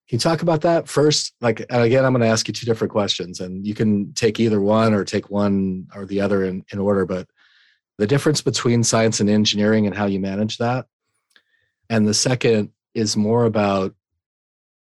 [0.08, 1.34] can you talk about that first?
[1.40, 4.38] Like and again, I'm going to ask you two different questions, and you can take
[4.38, 7.06] either one or take one or the other in, in order.
[7.06, 7.28] But
[7.98, 10.86] the difference between science and engineering and how you manage that.
[11.90, 13.94] And the second is more about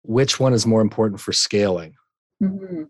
[0.04, 1.96] which one is more important for scaling.
[2.42, 2.84] Mm-hmm.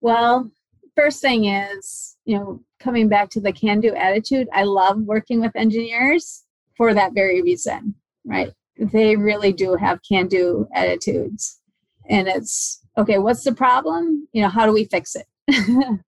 [0.00, 0.50] Well,
[0.96, 5.40] first thing is, you know, coming back to the can do attitude, I love working
[5.40, 6.44] with engineers
[6.76, 7.94] for that very reason,
[8.24, 8.52] right?
[8.76, 11.60] They really do have can do attitudes.
[12.08, 14.28] And it's okay, what's the problem?
[14.32, 15.26] You know, how do we fix it?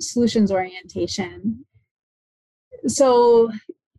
[0.00, 1.64] Solutions orientation.
[2.86, 3.50] So,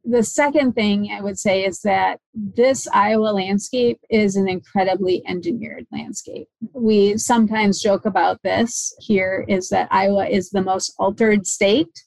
[0.04, 5.86] the second thing I would say is that this Iowa landscape is an incredibly engineered
[5.91, 6.47] landscape.
[6.74, 12.04] We sometimes joke about this here is that Iowa is the most altered state,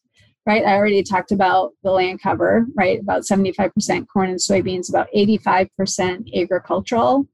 [0.47, 0.65] right?
[0.65, 3.01] I already talked about the land cover, right?
[3.01, 7.27] About 75% corn and soybeans, about 85% agricultural,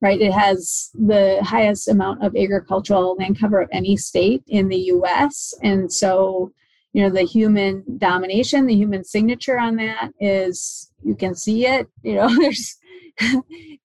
[0.00, 0.20] right?
[0.20, 5.54] It has the highest amount of agricultural land cover of any state in the US.
[5.62, 6.52] And so
[6.96, 11.86] you know the human domination the human signature on that is you can see it
[12.02, 12.74] you know there's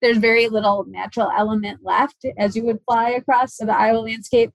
[0.02, 4.52] there's very little natural element left as you would fly across the iowa landscape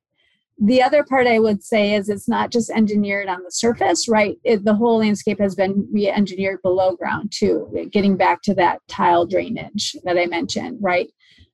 [0.59, 4.39] the other part i would say is it's not just engineered on the surface right
[4.45, 9.27] it, the whole landscape has been re-engineered below ground too getting back to that tile
[9.27, 11.11] drainage that i mentioned right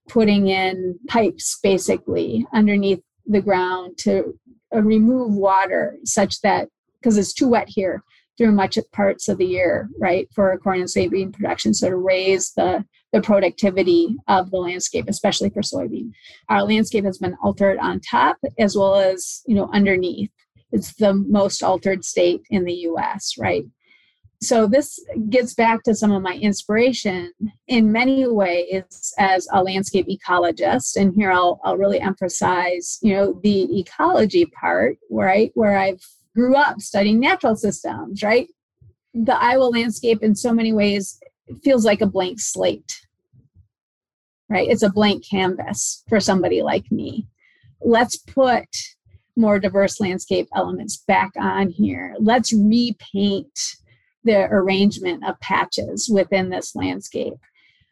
[0.08, 4.38] putting in pipes basically underneath the ground to
[4.74, 6.68] uh, remove water such that
[7.00, 8.02] because it's too wet here
[8.38, 11.74] through much parts of the year, right, for corn and soybean production.
[11.74, 16.10] So to raise the the productivity of the landscape, especially for soybean.
[16.48, 20.30] Our landscape has been altered on top as well as you know underneath.
[20.72, 23.34] It's the most altered state in the U.S.
[23.38, 23.64] Right.
[24.40, 24.98] So this
[25.28, 27.32] gets back to some of my inspiration
[27.68, 33.38] in many ways as a landscape ecologist, and here I'll I'll really emphasize you know
[33.42, 36.00] the ecology part, right, where I've
[36.34, 38.48] grew up studying natural systems, right?
[39.14, 41.20] The Iowa landscape, in so many ways,
[41.62, 42.92] feels like a blank slate,
[44.48, 44.68] right?
[44.68, 47.26] It's a blank canvas for somebody like me.
[47.80, 48.68] Let's put
[49.36, 52.14] more diverse landscape elements back on here.
[52.18, 53.76] Let's repaint
[54.24, 57.34] the arrangement of patches within this landscape.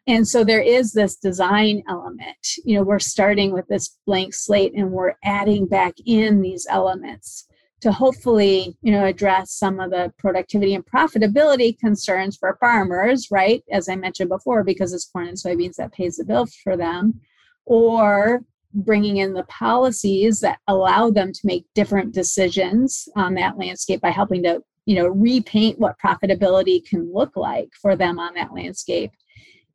[0.07, 2.55] And so there is this design element.
[2.63, 7.47] You know, we're starting with this blank slate and we're adding back in these elements
[7.81, 13.63] to hopefully you know address some of the productivity and profitability concerns for farmers right?
[13.71, 17.19] As i mentioned before because it's corn and soybeans that pays the bill for them.
[17.65, 18.41] Or
[18.73, 24.09] bringing in the policies that allow them to make different decisions on that landscape by
[24.09, 29.11] helping to you know repaint what profitability can look like for them on that landscape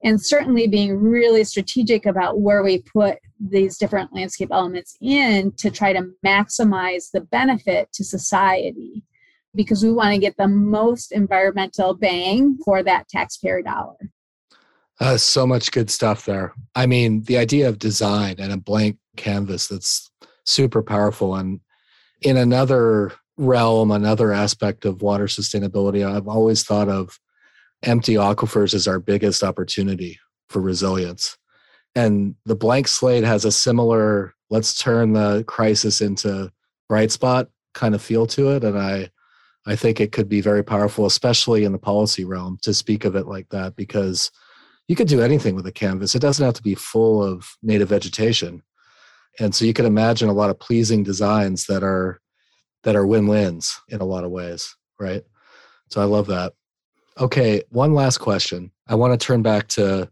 [0.06, 5.68] and certainly being really strategic about where we put these different landscape elements in to
[5.68, 9.02] try to maximize the benefit to society
[9.56, 13.96] because we want to get the most environmental bang for that taxpayer dollar.
[15.00, 16.54] Uh, so much good stuff there.
[16.76, 20.08] I mean, the idea of design and a blank canvas that's
[20.44, 21.34] super powerful.
[21.34, 21.58] And
[22.22, 27.18] in another realm, another aspect of water sustainability, I've always thought of
[27.82, 30.18] empty aquifers is our biggest opportunity
[30.48, 31.36] for resilience.
[31.94, 36.52] And the blank slate has a similar let's turn the crisis into
[36.88, 38.64] bright spot kind of feel to it.
[38.64, 39.10] And I
[39.66, 43.16] I think it could be very powerful, especially in the policy realm, to speak of
[43.16, 44.30] it like that, because
[44.86, 46.14] you could do anything with a canvas.
[46.14, 48.62] It doesn't have to be full of native vegetation.
[49.40, 52.20] And so you can imagine a lot of pleasing designs that are
[52.84, 55.24] that are win-wins in a lot of ways, right?
[55.90, 56.52] So I love that.
[57.18, 58.70] Okay, one last question.
[58.88, 60.10] I want to turn back to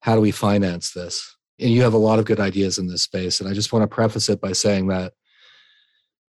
[0.00, 1.36] how do we finance this?
[1.58, 3.40] And you have a lot of good ideas in this space.
[3.40, 5.12] And I just want to preface it by saying that,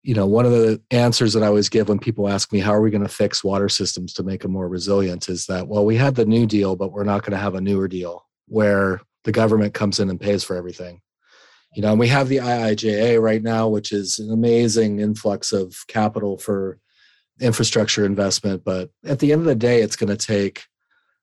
[0.02, 2.74] you know, one of the answers that I always give when people ask me, how
[2.74, 5.86] are we going to fix water systems to make them more resilient, is that, well,
[5.86, 9.02] we had the New Deal, but we're not going to have a newer deal where
[9.26, 11.02] the government comes in and pays for everything.
[11.76, 15.76] You know, and we have the IIJA right now, which is an amazing influx of
[15.88, 16.80] capital for
[17.40, 18.64] infrastructure investment.
[18.64, 20.66] But at the end of the day, it's going to take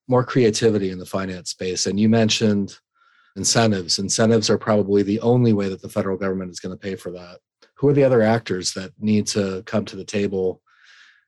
[0.09, 1.87] more creativity in the finance space.
[1.87, 2.79] And you mentioned
[3.37, 3.99] incentives.
[3.99, 7.11] Incentives are probably the only way that the federal government is going to pay for
[7.13, 7.39] that.
[7.75, 10.63] Who are the other actors that need to come to the table,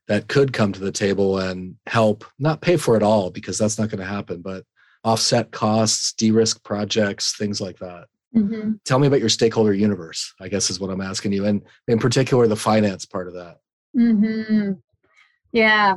[0.07, 3.79] that could come to the table and help, not pay for it all, because that's
[3.79, 4.65] not going to happen, but
[5.05, 8.07] offset costs, de risk projects, things like that?
[8.35, 8.73] Mm-hmm.
[8.85, 11.45] Tell me about your stakeholder universe, I guess is what I'm asking you.
[11.45, 13.59] And in particular, the finance part of that.
[13.99, 14.73] Mm-hmm.
[15.53, 15.97] Yeah.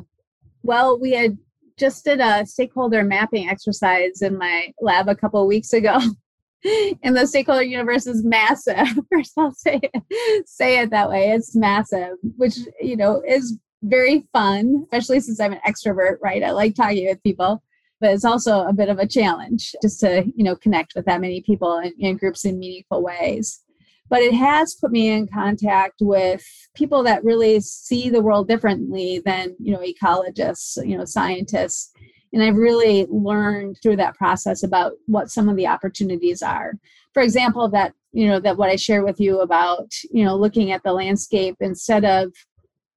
[0.64, 1.38] Well, we had
[1.78, 6.00] just did a stakeholder mapping exercise in my lab a couple weeks ago.
[7.04, 8.88] and the stakeholder universe is massive.
[9.12, 11.32] First, I'll say it, say it that way.
[11.32, 16.18] It's massive, which you know is very fun, especially since I'm an extrovert.
[16.22, 17.64] Right, I like talking with people,
[18.00, 21.22] but it's also a bit of a challenge just to you know connect with that
[21.22, 23.62] many people in, in groups in meaningful ways
[24.12, 26.46] but it has put me in contact with
[26.76, 31.92] people that really see the world differently than you know ecologists you know scientists.
[32.34, 36.74] And i've really learned through that process about what some of the opportunities are.
[37.14, 40.72] For example that you know that what i shared with you about you know looking
[40.72, 42.34] at the landscape instead of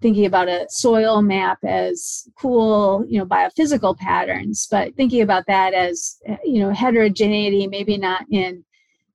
[0.02, 5.72] thinking about a soil map as cool you know biophysical patterns but thinking about that
[5.72, 8.64] as you know heterogeneity maybe not in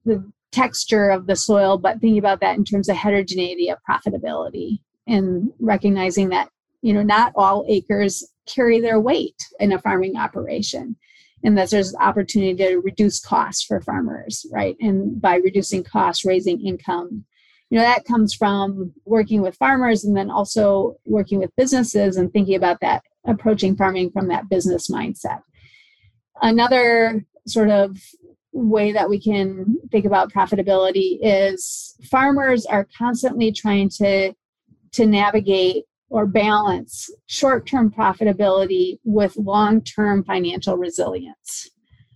[0.06, 4.80] the texture of the soil, but thinking about that in terms of heterogeneity of profitability
[5.08, 6.50] and recognizing that,
[6.82, 10.96] you know, not all acres carry their weight in a farming operation
[11.44, 14.76] and that there's opportunity to reduce costs for farmers, right?
[14.82, 17.26] And by reducing costs, raising income.
[17.70, 22.32] You know, that comes from working with farmers and then also working with businesses and
[22.34, 25.42] thinking about that, approaching farming from that business mindset.
[26.42, 27.98] Another sort of
[28.52, 34.34] way that we can think about profitability is farmers are constantly trying to
[34.92, 41.70] to navigate or balance short-term profitability with long-term financial resilience.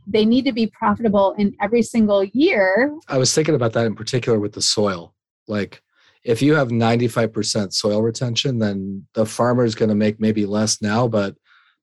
[0.08, 2.98] They need to be profitable in every single year.
[3.08, 5.14] I was thinking about that in particular with the soil.
[5.48, 5.84] Like
[6.24, 10.82] if you have 95% soil retention then the farmer is going to make maybe less
[10.82, 11.36] now but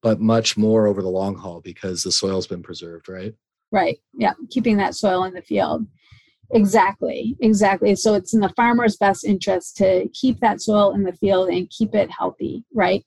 [0.02, 3.34] but much more over the long haul because the soil's been preserved right
[3.72, 3.98] Right.
[4.18, 4.32] Yeah.
[4.50, 5.86] Keeping that soil in the field.
[6.52, 7.36] Exactly.
[7.40, 7.94] Exactly.
[7.94, 11.70] So it's in the farmer's best interest to keep that soil in the field and
[11.70, 12.64] keep it healthy.
[12.74, 13.04] Right.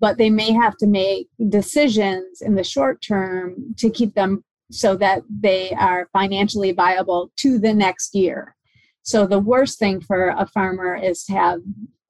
[0.00, 4.96] But they may have to make decisions in the short term to keep them so
[4.96, 8.56] that they are financially viable to the next year.
[9.02, 11.60] So the worst thing for a farmer is to have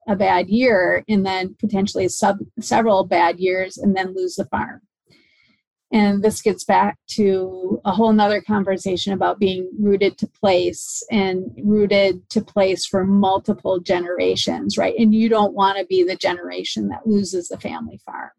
[0.09, 4.81] a bad year and then potentially sub, several bad years and then lose the farm.
[5.93, 11.51] And this gets back to a whole nother conversation about being rooted to place and
[11.65, 14.95] rooted to place for multiple generations, right?
[14.97, 18.31] And you don't want to be the generation that loses the family farm.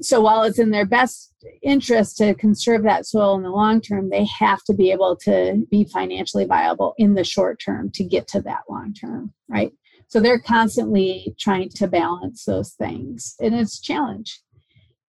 [0.00, 1.32] So while it's in their best
[1.62, 5.66] interest to conserve that soil in the long term, they have to be able to
[5.70, 9.72] be financially viable in the short term to get to that long term, right?
[10.08, 13.34] So they're constantly trying to balance those things.
[13.40, 14.40] And it's a challenge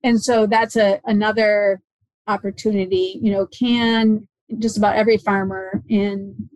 [0.03, 1.81] and so that's a another
[2.27, 4.27] opportunity you know can
[4.59, 6.49] just about every farmer in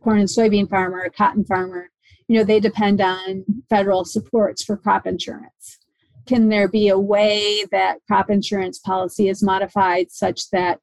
[0.00, 1.88] corn and soybean farmer cotton farmer
[2.32, 5.78] you know they depend on federal supports for crop insurance.
[6.26, 10.80] Can there be a way that crop insurance policy is modified such that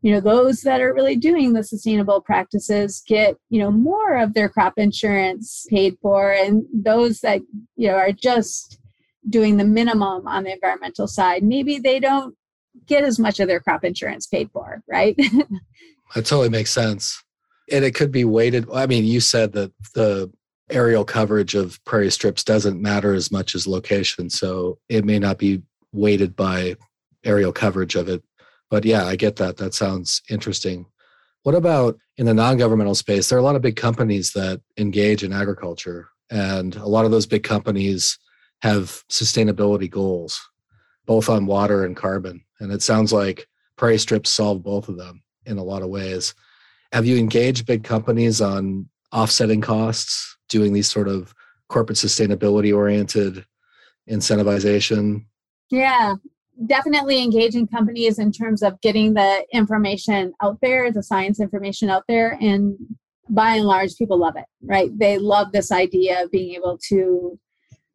[0.00, 4.32] you know those that are really doing the sustainable practices get you know more of
[4.32, 7.42] their crop insurance paid for and those that
[7.76, 8.78] you know are just
[9.28, 12.34] doing the minimum on the environmental side, maybe they don't
[12.86, 15.16] get as much of their crop insurance paid for, right?
[16.14, 17.22] that totally makes sense.
[17.70, 18.68] And it could be weighted.
[18.72, 20.30] I mean, you said that the
[20.70, 24.30] aerial coverage of prairie strips doesn't matter as much as location.
[24.30, 25.62] So it may not be
[25.92, 26.76] weighted by
[27.24, 28.22] aerial coverage of it.
[28.70, 29.56] But yeah, I get that.
[29.56, 30.86] That sounds interesting.
[31.42, 33.28] What about in the non governmental space?
[33.28, 37.12] There are a lot of big companies that engage in agriculture, and a lot of
[37.12, 38.18] those big companies
[38.62, 40.40] have sustainability goals,
[41.06, 42.44] both on water and carbon.
[42.60, 43.46] And it sounds like
[43.76, 46.34] prairie strips solve both of them in a lot of ways.
[46.92, 51.34] Have you engaged big companies on offsetting costs, doing these sort of
[51.68, 53.44] corporate sustainability oriented
[54.08, 55.26] incentivization?
[55.70, 56.14] Yeah,
[56.66, 62.04] definitely engaging companies in terms of getting the information out there, the science information out
[62.08, 62.38] there.
[62.40, 62.76] And
[63.28, 64.96] by and large, people love it, right?
[64.96, 67.38] They love this idea of being able to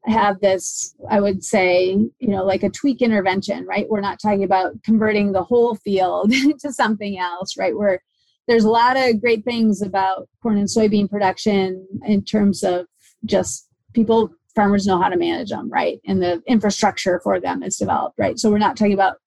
[0.06, 3.88] have this, I would say, you know, like a tweak intervention, right?
[3.90, 7.78] We're not talking about converting the whole field to something else, right?
[7.78, 8.02] Where
[8.48, 12.88] there's a lot of great things about corn and soybean production in terms of
[13.26, 17.78] just people farmers know how to manage them right and the infrastructure for them is
[17.78, 19.18] developed right so we're not talking about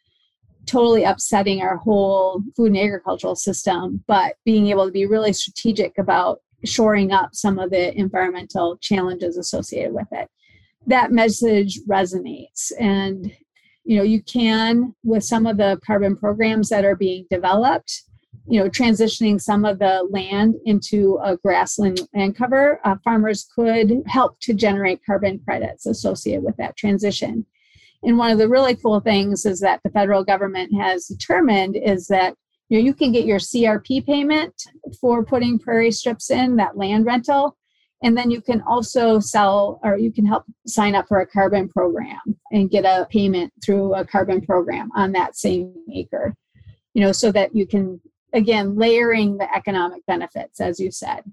[0.66, 5.96] totally upsetting our whole food and agricultural system but being able to be really strategic
[5.96, 10.28] about shoring up some of the environmental challenges associated with it
[10.86, 12.72] that message resonates.
[12.78, 13.32] And
[13.84, 18.02] you know you can with some of the carbon programs that are being developed
[18.46, 24.02] you know transitioning some of the land into a grassland land cover uh, farmers could
[24.06, 27.46] help to generate carbon credits associated with that transition.
[28.02, 32.06] And one of the really cool things is that the federal government has determined is
[32.08, 32.34] that
[32.68, 34.54] you know you can get your crp payment
[35.00, 37.56] for putting prairie strips in that land rental
[38.04, 41.68] and then you can also sell or you can help sign up for a carbon
[41.68, 42.20] program
[42.52, 46.36] and get a payment through a carbon program on that same acre.
[46.92, 48.00] You know so that you can
[48.32, 51.24] again layering the economic benefits as you said.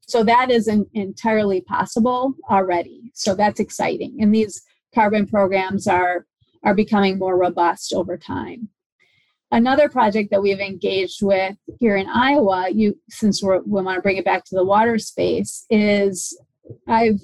[0.00, 3.10] So that is an, entirely possible already.
[3.12, 4.18] So that's exciting.
[4.20, 4.62] And these
[4.94, 6.24] carbon programs are
[6.62, 8.68] are becoming more robust over time
[9.52, 14.16] another project that we've engaged with here in iowa you since we want to bring
[14.16, 16.38] it back to the water space is
[16.88, 17.20] i've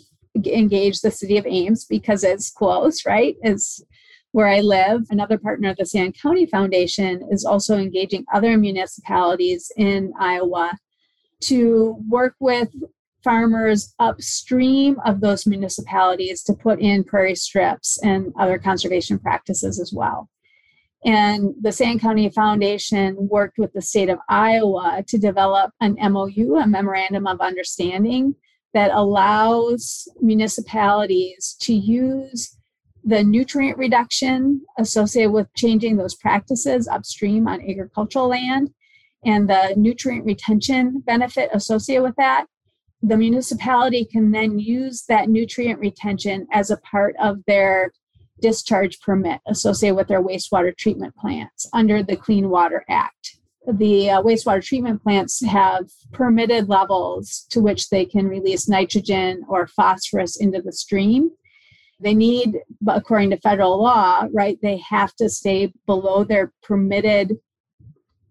[0.46, 3.82] engaged the city of ames because it's close right it's
[4.32, 9.70] where I live, another partner of the Sand County Foundation is also engaging other municipalities
[9.76, 10.72] in Iowa
[11.42, 12.70] to work with
[13.22, 19.92] farmers upstream of those municipalities to put in prairie strips and other conservation practices as
[19.92, 20.28] well.
[21.04, 26.56] And the Sand County Foundation worked with the state of Iowa to develop an MOU,
[26.56, 28.36] a memorandum of understanding,
[28.72, 32.56] that allows municipalities to use
[33.04, 38.70] the nutrient reduction associated with changing those practices upstream on agricultural land
[39.24, 42.46] and the nutrient retention benefit associated with that,
[43.02, 47.92] the municipality can then use that nutrient retention as a part of their
[48.42, 53.38] discharge permit associated with their wastewater treatment plants under the Clean Water Act.
[53.72, 59.68] The uh, wastewater treatment plants have permitted levels to which they can release nitrogen or
[59.68, 61.30] phosphorus into the stream.
[62.00, 67.36] They need according to federal law right they have to stay below their permitted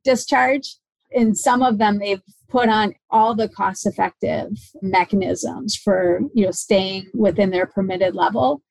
[0.03, 0.75] discharge.
[1.15, 4.49] And some of them they've put on all the cost effective
[4.81, 8.61] mechanisms for you know staying within their permitted level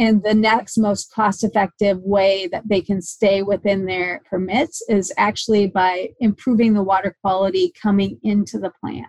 [0.00, 5.12] and the next most cost effective way that they can stay within their permits is
[5.16, 9.06] actually by improving the water quality coming into the plant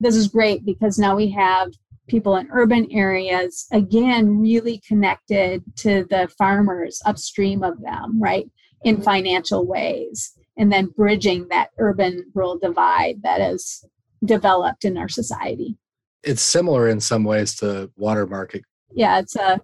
[0.00, 1.72] this is great because now we have
[2.08, 8.50] people in urban areas, again, really connected to the farmers upstream of them, right,
[8.82, 9.04] in mm-hmm.
[9.04, 13.84] financial ways, and then bridging that urban rural divide that is
[14.24, 15.76] developed in our society.
[16.24, 18.62] It's similar in some ways to water market.
[18.92, 19.60] Yeah, it's a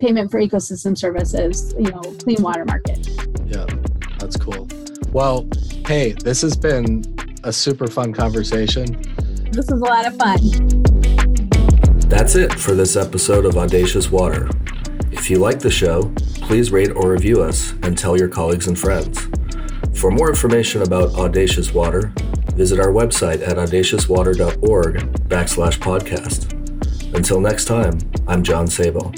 [0.00, 3.08] payment for ecosystem services, you know, clean water market.
[3.46, 3.66] Yeah,
[4.18, 4.68] that's cool.
[5.12, 5.48] Well,
[5.86, 7.04] hey, this has been
[7.44, 9.00] a super fun conversation.
[9.52, 10.38] This was a lot of fun.
[12.08, 14.48] That's it for this episode of Audacious Water.
[15.12, 18.78] If you like the show, please rate or review us and tell your colleagues and
[18.78, 19.28] friends.
[19.94, 22.12] For more information about Audacious Water,
[22.54, 24.96] visit our website at audaciouswater.org
[25.28, 26.52] backslash podcast.
[27.14, 29.12] Until next time, I'm John Sabo.